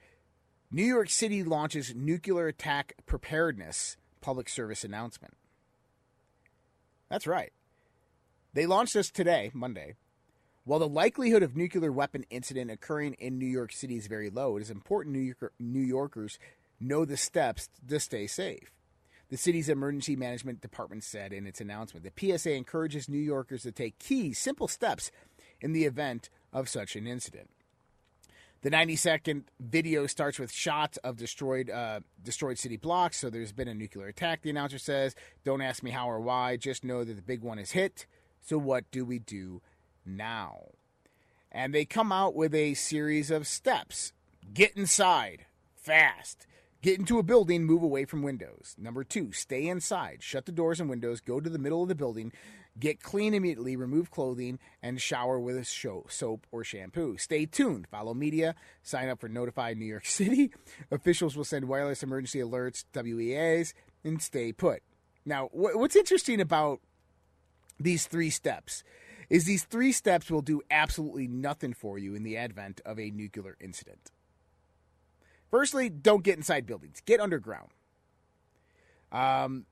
[0.72, 5.36] New York City launches nuclear attack preparedness public service announcement.
[7.10, 7.52] That's right.
[8.54, 9.96] They launched this today, Monday.
[10.64, 14.58] While the likelihood of nuclear weapon incident occurring in New York City is very low,
[14.58, 16.38] it is important New, Yorker, New Yorkers
[16.80, 18.72] know the steps to stay safe.
[19.30, 23.72] The city's emergency management department said in its announcement the PSA encourages New Yorkers to
[23.72, 25.12] take key, simple steps
[25.62, 27.50] in the event of such an incident.
[28.62, 33.18] The 90 second video starts with shots of destroyed uh, destroyed city blocks.
[33.18, 34.42] So there's been a nuclear attack.
[34.42, 36.58] The announcer says, "Don't ask me how or why.
[36.58, 38.06] Just know that the big one is hit.
[38.42, 39.62] So what do we do
[40.06, 40.72] now?"
[41.52, 44.12] And they come out with a series of steps.
[44.54, 46.46] Get inside fast.
[46.82, 48.76] Get into a building, move away from windows.
[48.78, 50.22] Number two, stay inside.
[50.22, 51.20] Shut the doors and windows.
[51.20, 52.32] Go to the middle of the building.
[52.80, 53.76] Get clean immediately.
[53.76, 57.18] Remove clothing and shower with a show, soap or shampoo.
[57.18, 57.88] Stay tuned.
[57.88, 58.56] Follow media.
[58.84, 60.52] Sign up for Notify New York City.
[60.92, 64.82] Officials will send wireless emergency alerts, WEAs, and stay put.
[65.26, 66.80] Now, what's interesting about
[67.80, 68.84] these three steps
[69.30, 73.12] is these three steps will do absolutely nothing for you in the advent of a
[73.12, 74.12] nuclear incident.
[75.52, 77.02] Firstly, don't get inside buildings.
[77.06, 77.70] Get underground.
[79.12, 79.66] Um,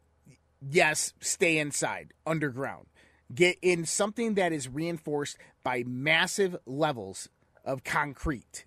[0.69, 2.87] yes, stay inside, underground.
[3.33, 7.29] Get in something that is reinforced by massive levels
[7.65, 8.65] of concrete.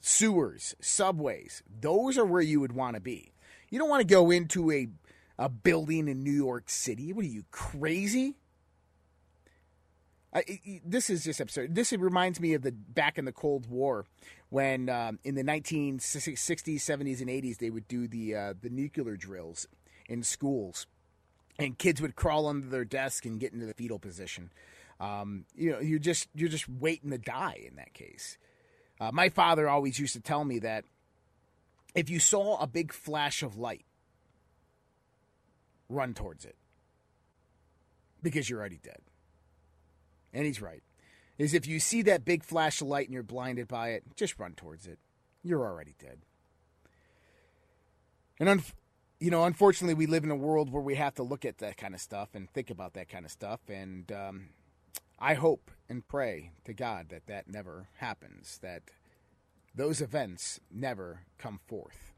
[0.00, 3.32] Sewers, subways, those are where you would want to be.
[3.70, 4.88] You don't want to go into a,
[5.38, 7.12] a building in New York City.
[7.12, 8.36] What are you, crazy?
[10.34, 10.44] I,
[10.84, 11.74] this is just absurd.
[11.74, 14.06] This reminds me of the back in the Cold War
[14.48, 19.16] when um, in the 1960s, 70s, and 80s they would do the uh, the nuclear
[19.16, 19.66] drills
[20.08, 20.86] in schools,
[21.58, 24.50] and kids would crawl under their desk and get into the fetal position.
[25.00, 28.38] Um, you know, you're just you're just waiting to die in that case.
[29.00, 30.84] Uh, my father always used to tell me that
[31.94, 33.84] if you saw a big flash of light,
[35.88, 36.56] run towards it
[38.22, 39.00] because you're already dead.
[40.32, 40.82] And he's right.
[41.38, 44.38] Is if you see that big flash of light and you're blinded by it, just
[44.38, 44.98] run towards it.
[45.42, 46.18] You're already dead.
[48.38, 48.62] And un-
[49.22, 51.76] you know, unfortunately, we live in a world where we have to look at that
[51.76, 53.60] kind of stuff and think about that kind of stuff.
[53.68, 54.48] And um,
[55.16, 58.82] I hope and pray to God that that never happens, that
[59.76, 62.11] those events never come forth.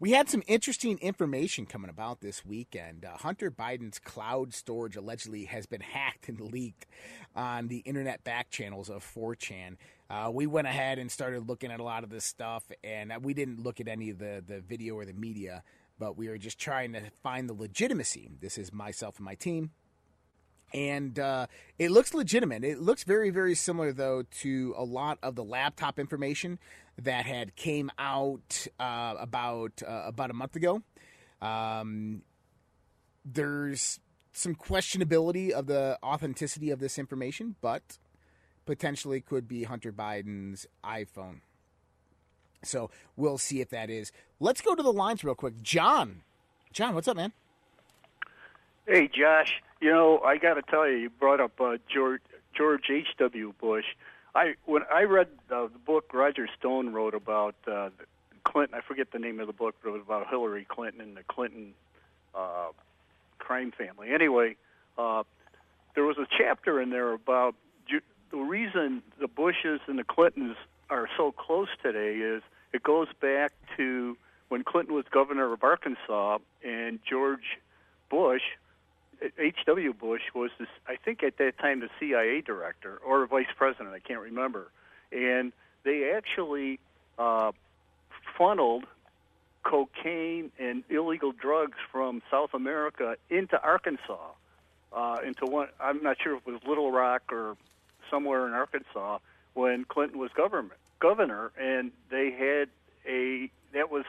[0.00, 3.04] We had some interesting information coming about this weekend.
[3.04, 6.86] Uh, Hunter Biden's cloud storage allegedly has been hacked and leaked
[7.36, 9.76] on the internet back channels of 4chan.
[10.08, 13.34] Uh, we went ahead and started looking at a lot of this stuff, and we
[13.34, 15.62] didn't look at any of the, the video or the media,
[15.98, 18.30] but we were just trying to find the legitimacy.
[18.40, 19.70] This is myself and my team
[20.72, 21.46] and uh,
[21.78, 22.64] it looks legitimate.
[22.64, 26.58] It looks very, very similar though to a lot of the laptop information
[27.02, 30.82] that had came out uh, about uh, about a month ago.
[31.40, 32.22] Um,
[33.24, 34.00] there's
[34.32, 37.98] some questionability of the authenticity of this information, but
[38.66, 41.40] potentially could be Hunter Biden's iPhone.
[42.62, 44.12] So we'll see if that is.
[44.38, 45.62] Let's go to the lines real quick.
[45.62, 46.22] John,
[46.72, 47.32] John, what's up, man?
[48.86, 49.62] Hey, Josh.
[49.80, 52.20] You know, I got to tell you, you brought up uh, George
[52.56, 53.06] George H.
[53.18, 53.54] W.
[53.60, 53.84] Bush.
[54.34, 57.90] I when I read uh, the book Roger Stone wrote about uh,
[58.44, 61.16] Clinton, I forget the name of the book, but it was about Hillary Clinton and
[61.16, 61.74] the Clinton
[62.34, 62.68] uh,
[63.38, 64.12] crime family.
[64.12, 64.56] Anyway,
[64.98, 65.24] uh,
[65.94, 67.54] there was a chapter in there about
[67.88, 70.56] ju- the reason the Bushes and the Clintons
[70.88, 74.16] are so close today is it goes back to
[74.48, 77.58] when Clinton was governor of Arkansas and George
[78.08, 78.42] Bush
[79.38, 79.92] H.W.
[79.92, 83.98] Bush was, this, I think at that time, the CIA director or vice president, I
[83.98, 84.70] can't remember.
[85.12, 85.52] And
[85.84, 86.80] they actually
[87.18, 87.52] uh,
[88.36, 88.84] funneled
[89.62, 94.30] cocaine and illegal drugs from South America into Arkansas,
[94.92, 97.56] uh, into one, I'm not sure if it was Little Rock or
[98.10, 99.18] somewhere in Arkansas
[99.54, 102.68] when Clinton was government, governor, and they had
[103.06, 104.04] a, that was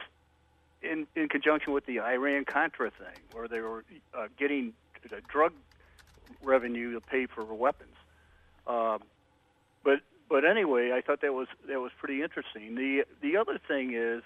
[0.82, 3.84] in, in conjunction with the Iran Contra thing, where they were
[4.16, 4.72] uh, getting
[5.28, 5.52] drug
[6.42, 7.96] revenue to pay for weapons.
[8.66, 9.00] Um,
[9.84, 12.74] but but anyway, I thought that was that was pretty interesting.
[12.74, 14.22] The the other thing is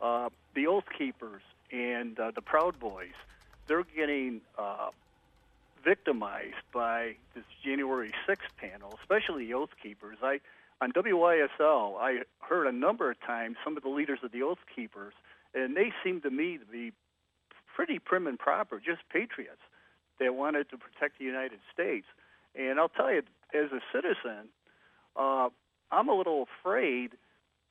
[0.00, 3.14] uh, the Oath Keepers and uh, the Proud Boys.
[3.66, 4.88] They're getting uh,
[5.84, 10.18] victimized by this January 6th panel, especially the Oath Keepers.
[10.22, 10.40] I
[10.80, 14.60] on WYSL, I heard a number of times some of the leaders of the Oath
[14.74, 15.12] Keepers,
[15.54, 16.92] and they seemed to me to be
[17.74, 19.60] pretty prim and proper, just patriots
[20.20, 22.06] that wanted to protect the United States.
[22.54, 23.22] And I'll tell you,
[23.54, 24.48] as a citizen,
[25.16, 25.48] uh,
[25.90, 27.12] I'm a little afraid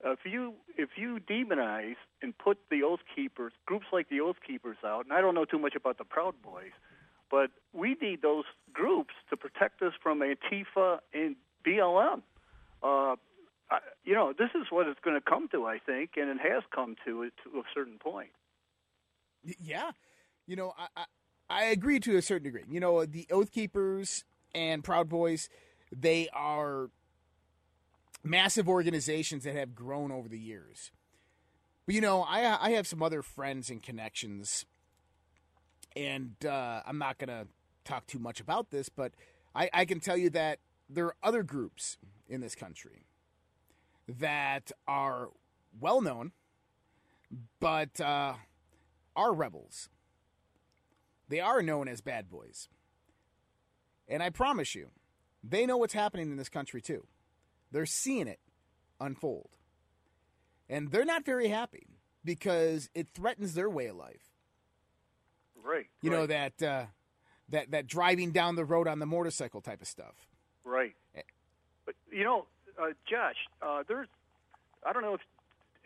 [0.03, 4.77] if you if you demonize and put the Oath Keepers, groups like the Oath Keepers
[4.85, 6.71] out, and I don't know too much about the Proud Boys,
[7.31, 11.35] but we need those groups to protect us from Antifa and
[11.65, 12.21] BLM.
[12.83, 13.15] Uh,
[13.69, 16.37] I, you know, this is what it's going to come to, I think, and it
[16.41, 18.31] has come to to a certain point.
[19.59, 19.91] Yeah,
[20.45, 21.05] you know, I, I
[21.49, 22.63] I agree to a certain degree.
[22.69, 25.49] You know, the Oath Keepers and Proud Boys,
[25.95, 26.89] they are
[28.23, 30.91] massive organizations that have grown over the years.
[31.85, 34.65] But you know, I I have some other friends and connections,
[35.95, 37.47] and uh, I'm not gonna
[37.85, 39.13] talk too much about this, but
[39.55, 43.05] I, I can tell you that there are other groups in this country
[44.07, 45.29] that are
[45.79, 46.33] well known,
[47.61, 48.33] but uh,
[49.15, 49.89] are rebels.
[51.29, 52.69] They are known as bad boys.
[54.07, 54.89] And I promise you,
[55.43, 57.05] they know what's happening in this country too.
[57.71, 58.39] They're seeing it
[58.99, 59.57] unfold.
[60.69, 61.87] And they're not very happy
[62.23, 64.33] because it threatens their way of life.
[65.61, 65.87] Right.
[66.01, 66.85] You right, know that uh,
[67.49, 70.15] that that driving down the road on the motorcycle type of stuff.
[70.63, 70.95] Right.
[71.87, 72.45] But you know,
[72.77, 74.09] uh, Josh, uh, there's
[74.85, 75.21] I don't know if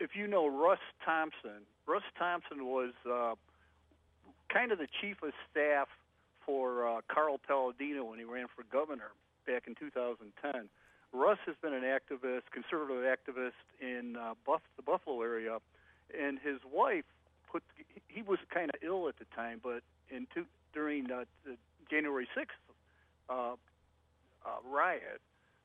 [0.00, 1.62] if you know Russ Thompson.
[1.86, 3.34] Russ Thompson was uh,
[4.52, 5.88] kind of the chief of staff
[6.44, 9.10] for uh, Carl Paladino when he ran for governor
[9.46, 10.68] back in 2010.
[11.12, 15.58] Russ has been an activist, conservative activist in uh, Buff, the Buffalo area,
[16.18, 17.04] and his wife
[17.50, 17.62] put.
[18.08, 21.56] He was kind of ill at the time, but in two, during uh, the
[21.90, 22.46] January 6th
[23.28, 23.56] uh, uh,
[24.70, 25.20] riot,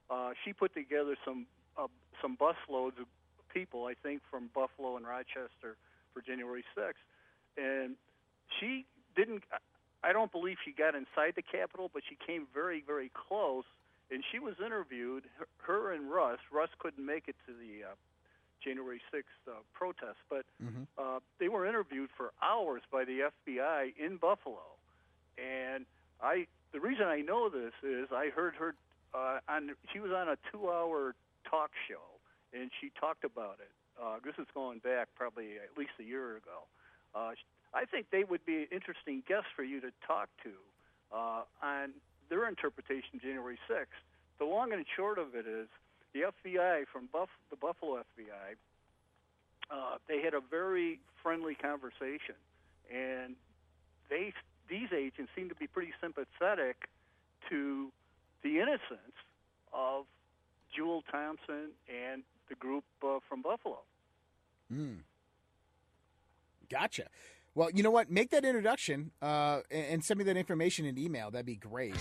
[0.09, 1.45] uh, she put together some
[1.77, 1.88] uh,
[2.21, 3.05] some bus loads of
[3.53, 5.77] people, I think, from Buffalo and Rochester
[6.13, 6.93] for January 6th,
[7.57, 7.95] and
[8.59, 8.85] she
[9.15, 9.43] didn't.
[10.03, 13.65] I don't believe she got inside the Capitol, but she came very, very close
[14.11, 15.23] and she was interviewed.
[15.37, 16.39] Her, her and Russ.
[16.51, 17.95] Russ couldn't make it to the uh,
[18.63, 20.83] January 6th uh, protest, but Mm-hmm.
[20.97, 24.63] uh, they were interviewed for hours by the FBI in Buffalo.
[25.37, 25.85] And
[26.21, 28.73] I, the reason I know this is I heard her
[29.13, 29.71] uh, on.
[29.93, 31.15] She was on a two-hour
[31.49, 32.19] talk show,
[32.57, 33.71] and she talked about it.
[34.01, 36.65] Uh, this is going back probably at least a year ago.
[37.15, 37.31] Uh,
[37.74, 40.51] I think they would be interesting guests for you to talk to
[41.15, 41.91] uh, on
[42.30, 43.86] their interpretation January 6th.
[44.39, 45.68] The long and short of it is
[46.13, 48.55] the FBI from Buff, the Buffalo FBI,
[49.70, 52.36] uh, they had a very friendly conversation,
[52.93, 53.36] and
[54.09, 54.34] they
[54.70, 56.89] these agents seem to be pretty sympathetic
[57.49, 57.91] to
[58.43, 59.15] the innocence
[59.74, 60.05] of
[60.76, 63.80] Jewel Thompson and the group uh, from Buffalo.
[64.72, 64.99] Mm.
[66.70, 67.05] Gotcha.
[67.58, 68.12] Well, you know what?
[68.12, 71.32] Make that introduction uh, and, send me that information in email.
[71.32, 71.95] That'd be great.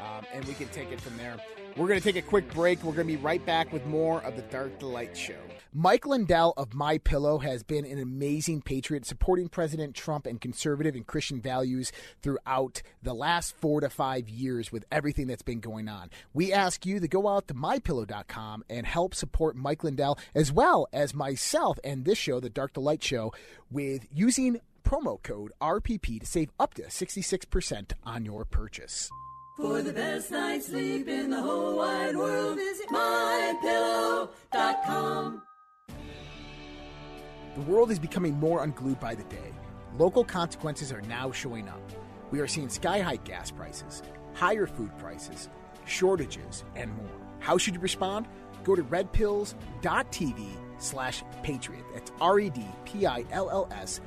[0.00, 1.36] Um, and we can take it from there.
[1.76, 2.78] We're going to take a quick break.
[2.84, 5.34] We're going to be right back with more of the Dark to Light Show.
[5.74, 10.94] Mike Lindell of My Pillow has been an amazing patriot, supporting President Trump and conservative
[10.94, 11.90] and Christian values
[12.22, 16.10] throughout the last four to five years with everything that's been going on.
[16.32, 20.86] We ask you to go out to mypillow.com and help support Mike Lindell as well
[20.92, 23.32] as myself and this show, the Dark to Light Show,
[23.72, 29.08] with using promo code RPP to save up to 66% on your purchase.
[29.56, 35.42] For the best night's sleep in the whole wide world, visit mypillow.com.
[37.56, 39.52] The world is becoming more unglued by the day.
[39.98, 41.82] Local consequences are now showing up.
[42.30, 44.02] We are seeing sky high gas prices,
[44.34, 45.48] higher food prices,
[45.84, 47.10] shortages, and more.
[47.40, 48.26] How should you respond?
[48.64, 50.46] Go to redpills.tv
[50.78, 51.84] slash patriot.
[51.92, 54.06] That's R-E-D-P-I-L-L-S dot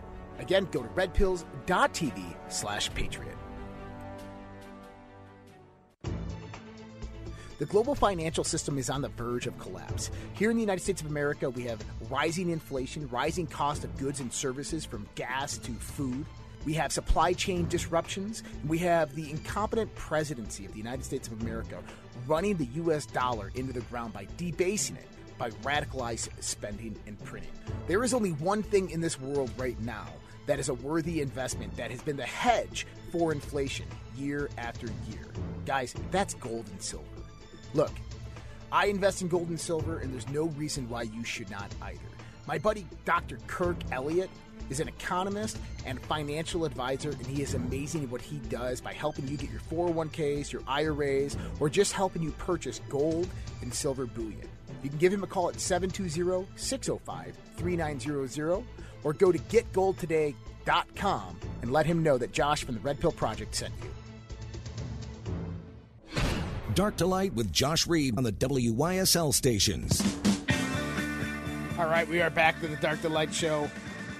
[0.39, 3.37] Again, go to redpills.tv slash patriot.
[7.61, 10.09] The global financial system is on the verge of collapse.
[10.33, 11.79] Here in the United States of America, we have
[12.09, 16.25] rising inflation, rising cost of goods and services from gas to food.
[16.65, 21.39] we have supply chain disruptions, we have the incompetent presidency of the United States of
[21.43, 21.77] America
[22.25, 25.07] running the US dollar into the ground by debasing it,
[25.37, 27.51] by radicalized spending and printing.
[27.85, 30.07] There is only one thing in this world right now
[30.51, 33.85] that is a worthy investment that has been the hedge for inflation
[34.17, 35.25] year after year.
[35.65, 37.05] Guys, that's gold and silver.
[37.73, 37.93] Look,
[38.69, 42.01] I invest in gold and silver, and there's no reason why you should not either.
[42.47, 43.37] My buddy Dr.
[43.47, 44.29] Kirk Elliott
[44.69, 48.91] is an economist and financial advisor, and he is amazing at what he does by
[48.91, 53.29] helping you get your 401ks, your IRAs, or just helping you purchase gold
[53.61, 54.49] and silver bullion.
[54.83, 58.63] You can give him a call at 720 605 3900
[59.03, 63.55] or go to getgoldtoday.com and let him know that Josh from the Red Pill Project
[63.55, 63.89] sent you.
[66.73, 70.01] Dark to Light with Josh Reed on the WYSL stations.
[71.77, 73.69] All right, we are back to the Dark to Light show.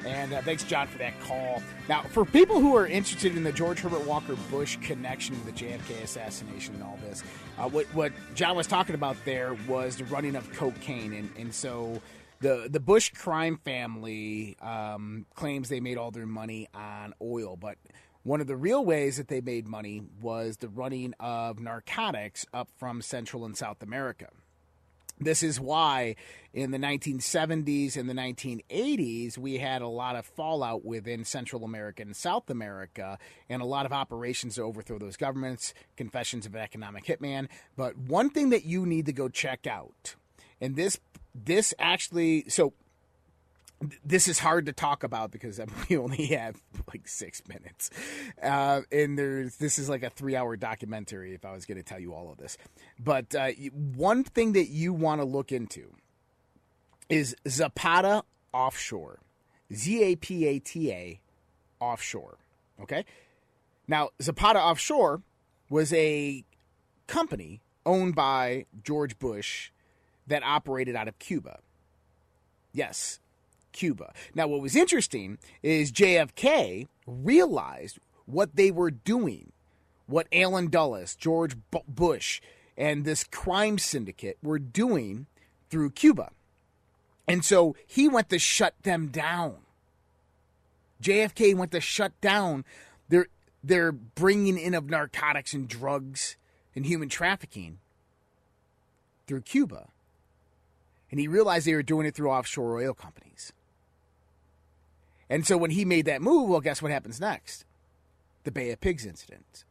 [0.05, 1.61] And uh, thanks, John, for that call.
[1.88, 5.51] Now, for people who are interested in the George Herbert Walker Bush connection to the
[5.51, 7.23] JFK assassination and all this,
[7.59, 11.13] uh, what, what John was talking about there was the running of cocaine.
[11.13, 12.01] And, and so
[12.42, 17.56] the, the Bush crime family um, claims they made all their money on oil.
[17.56, 17.78] But
[18.24, 22.70] one of the real ways that they made money was the running of narcotics up
[22.78, 24.28] from Central and South America.
[25.20, 26.16] This is why
[26.52, 32.02] in the 1970s and the 1980s, we had a lot of fallout within Central America
[32.02, 36.62] and South America and a lot of operations to overthrow those governments, confessions of an
[36.62, 37.50] economic hitman.
[37.78, 40.16] But one thing that you need to go check out,
[40.60, 41.00] and this
[41.34, 42.73] this actually so
[44.03, 45.59] this is hard to talk about because
[45.89, 47.89] we only have like six minutes,
[48.41, 51.34] uh, and there's this is like a three-hour documentary.
[51.34, 52.57] If I was going to tell you all of this,
[52.99, 53.49] but uh,
[53.95, 55.93] one thing that you want to look into
[57.09, 58.23] is Zapata
[58.53, 59.19] Offshore,
[59.73, 61.21] Z A P A T A
[61.79, 62.38] Offshore.
[62.82, 63.05] Okay,
[63.88, 65.21] now Zapata Offshore
[65.69, 66.43] was a
[67.07, 69.71] company owned by George Bush
[70.28, 71.59] that operated out of Cuba.
[72.74, 73.19] Yes,
[73.72, 74.13] Cuba.
[74.34, 79.51] Now, what was interesting is JFK realized what they were doing,
[80.07, 81.55] what Allen Dulles, George
[81.88, 82.41] Bush,
[82.78, 85.28] and this crime syndicate were doing
[85.69, 86.32] through Cuba.
[87.28, 89.57] And so he went to shut them down.
[91.01, 92.65] JFK went to shut down
[93.09, 93.28] their,
[93.63, 96.38] their bringing in of narcotics and drugs
[96.76, 97.80] and human trafficking
[99.28, 99.88] through Cuba.
[101.12, 103.51] And he realized they were doing it through offshore oil companies.
[105.30, 107.66] And so when he made that move, well, guess what happens next?
[108.43, 109.66] The Bay of Pigs incident.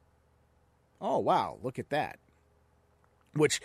[1.01, 2.19] Oh, wow, look at that.
[3.35, 3.61] Which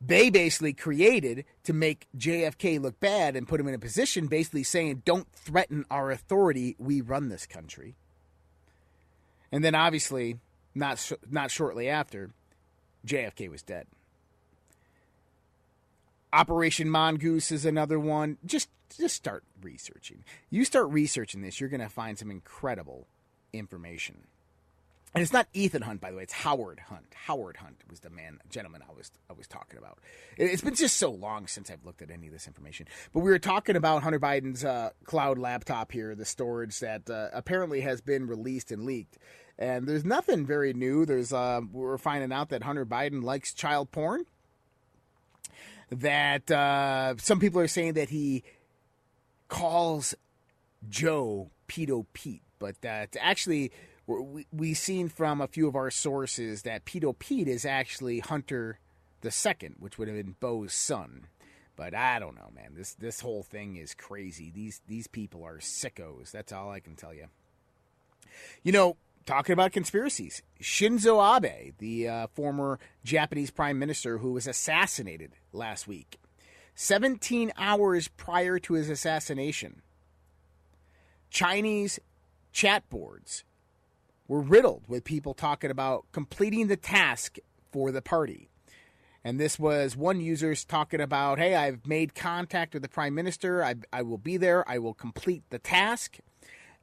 [0.00, 4.64] they basically created to make JFK look bad and put him in a position basically
[4.64, 6.74] saying, don't threaten our authority.
[6.78, 7.94] We run this country.
[9.52, 10.38] And then obviously,
[10.74, 12.30] not, not shortly after,
[13.06, 13.86] JFK was dead.
[16.32, 18.38] Operation Mongoose is another one.
[18.44, 18.68] Just
[18.98, 20.24] just start researching.
[20.50, 23.06] You start researching this, you're going to find some incredible
[23.52, 24.26] information.
[25.14, 26.22] And it's not Ethan Hunt, by the way.
[26.22, 27.04] It's Howard Hunt.
[27.26, 29.98] Howard Hunt was the man, gentleman I was I was talking about.
[30.38, 32.86] It's been just so long since I've looked at any of this information.
[33.12, 37.28] But we were talking about Hunter Biden's uh, cloud laptop here, the storage that uh,
[37.34, 39.18] apparently has been released and leaked.
[39.58, 41.04] And there's nothing very new.
[41.04, 44.24] There's uh, we're finding out that Hunter Biden likes child porn
[45.92, 48.42] that uh, some people are saying that he
[49.48, 50.14] calls
[50.88, 53.70] Joe Pedo Pete, but that actually
[54.06, 58.78] we we seen from a few of our sources that Pedo Pete is actually Hunter
[59.20, 61.26] the second, which would have been Beau's son.
[61.76, 62.74] But I don't know, man.
[62.74, 64.50] This this whole thing is crazy.
[64.50, 66.30] These these people are sickos.
[66.30, 67.26] That's all I can tell you.
[68.62, 68.96] You know,
[69.26, 75.86] talking about conspiracies, Shinzo Abe, the uh, former Japanese prime minister who was assassinated last
[75.86, 76.18] week,
[76.74, 79.82] 17 hours prior to his assassination,
[81.30, 81.98] Chinese
[82.52, 83.44] chat boards
[84.28, 87.38] were riddled with people talking about completing the task
[87.70, 88.48] for the party.
[89.24, 93.62] And this was one user's talking about, hey, I've made contact with the prime minister.
[93.62, 94.68] I, I will be there.
[94.68, 96.18] I will complete the task.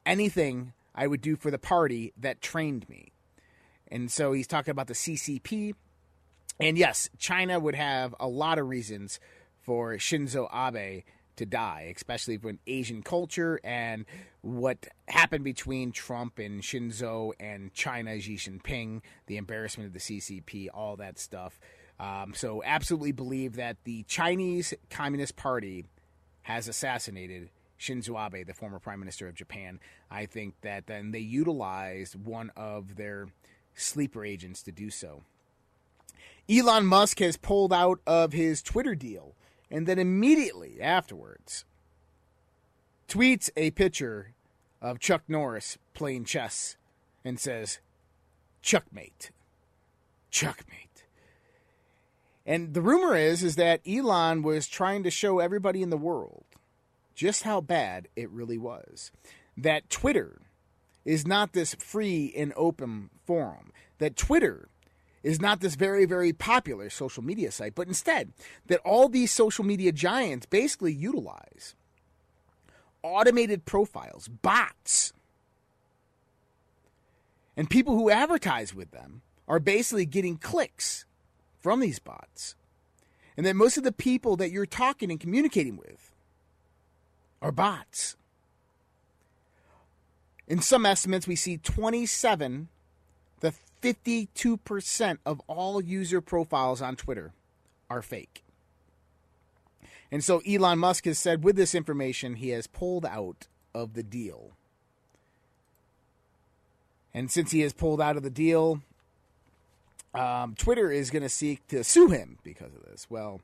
[0.06, 3.12] Anything I would do for the party that trained me.
[3.88, 5.72] And so he's talking about the CCP.
[6.60, 9.18] And yes, China would have a lot of reasons
[9.62, 11.04] for Shinzo Abe
[11.36, 14.04] to die, especially for Asian culture and
[14.42, 20.68] what happened between Trump and Shinzo and China, Xi Jinping, the embarrassment of the CCP,
[20.74, 21.58] all that stuff.
[21.98, 25.86] Um, so, absolutely believe that the Chinese Communist Party
[26.42, 27.48] has assassinated
[27.80, 29.80] Shinzo Abe, the former prime minister of Japan.
[30.10, 33.28] I think that then they utilized one of their
[33.74, 35.22] sleeper agents to do so.
[36.48, 39.34] Elon Musk has pulled out of his Twitter deal
[39.70, 41.64] and then immediately afterwards
[43.08, 44.34] tweets a picture
[44.82, 46.76] of Chuck Norris playing chess
[47.24, 47.80] and says,
[48.62, 49.30] Chuckmate.
[50.30, 51.04] Chuckmate.
[52.44, 56.44] And the rumor is is that Elon was trying to show everybody in the world
[57.20, 59.12] just how bad it really was.
[59.54, 60.40] That Twitter
[61.04, 63.72] is not this free and open forum.
[63.98, 64.68] That Twitter
[65.22, 68.32] is not this very, very popular social media site, but instead
[68.68, 71.74] that all these social media giants basically utilize
[73.02, 75.12] automated profiles, bots.
[77.54, 81.04] And people who advertise with them are basically getting clicks
[81.58, 82.54] from these bots.
[83.36, 86.09] And that most of the people that you're talking and communicating with
[87.42, 88.16] are bots.
[90.46, 92.68] In some estimates, we see 27
[93.40, 97.32] to 52% of all user profiles on Twitter
[97.88, 98.44] are fake.
[100.12, 104.02] And so Elon Musk has said with this information, he has pulled out of the
[104.02, 104.50] deal.
[107.14, 108.82] And since he has pulled out of the deal,
[110.14, 113.06] um, Twitter is going to seek to sue him because of this.
[113.08, 113.40] Well,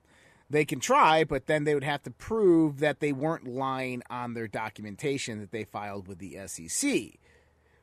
[0.49, 4.35] they can try, but then they would have to prove that they weren't lying on
[4.35, 7.19] their documentation that they filed with the SEC,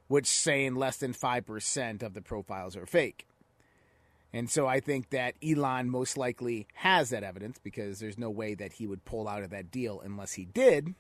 [0.08, 3.28] which saying less than 5% of the profiles are fake.
[4.32, 8.56] And so I think that Elon most likely has that evidence because there's no way
[8.56, 10.96] that he would pull out of that deal unless he did.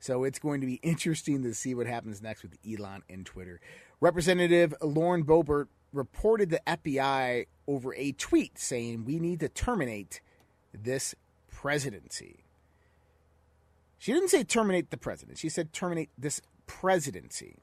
[0.00, 3.60] So it's going to be interesting to see what happens next with Elon and Twitter.
[4.00, 10.20] Representative Lauren Boebert reported the FBI over a tweet saying we need to terminate
[10.72, 11.14] this
[11.50, 12.44] presidency.
[13.98, 15.38] She didn't say terminate the president.
[15.38, 17.58] She said terminate this presidency.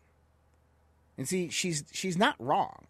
[1.18, 2.88] And see, she's she's not wrong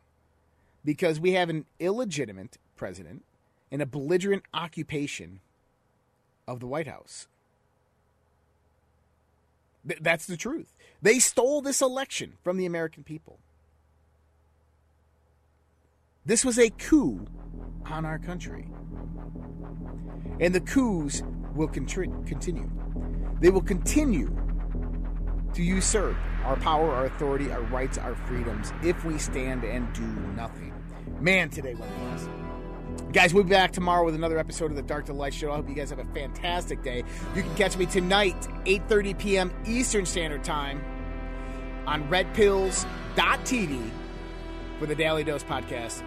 [0.85, 3.23] because we have an illegitimate president
[3.71, 5.39] and a belligerent occupation
[6.47, 7.27] of the White House.
[9.87, 10.75] Th- that's the truth.
[11.01, 13.39] They stole this election from the American people.
[16.29, 17.25] This was a coup
[17.87, 18.67] on our country.
[20.39, 21.23] And the coups
[21.55, 22.69] will continue.
[23.39, 24.37] They will continue
[25.55, 30.05] to usurp our power, our authority, our rights, our freedoms if we stand and do
[30.35, 30.71] nothing.
[31.19, 32.29] Man, today went fast.
[33.11, 35.51] Guys, we'll be back tomorrow with another episode of the Dark to Light Show.
[35.51, 37.03] I hope you guys have a fantastic day.
[37.35, 39.53] You can catch me tonight, 8.30 p.m.
[39.65, 40.79] Eastern Standard Time
[41.87, 43.89] on redpills.tv
[44.77, 46.03] for the Daily Dose podcast.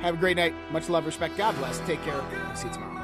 [0.00, 0.54] Have a great night.
[0.72, 1.36] Much love, respect.
[1.36, 1.78] God bless.
[1.80, 2.20] Take care.
[2.54, 2.99] See you tomorrow.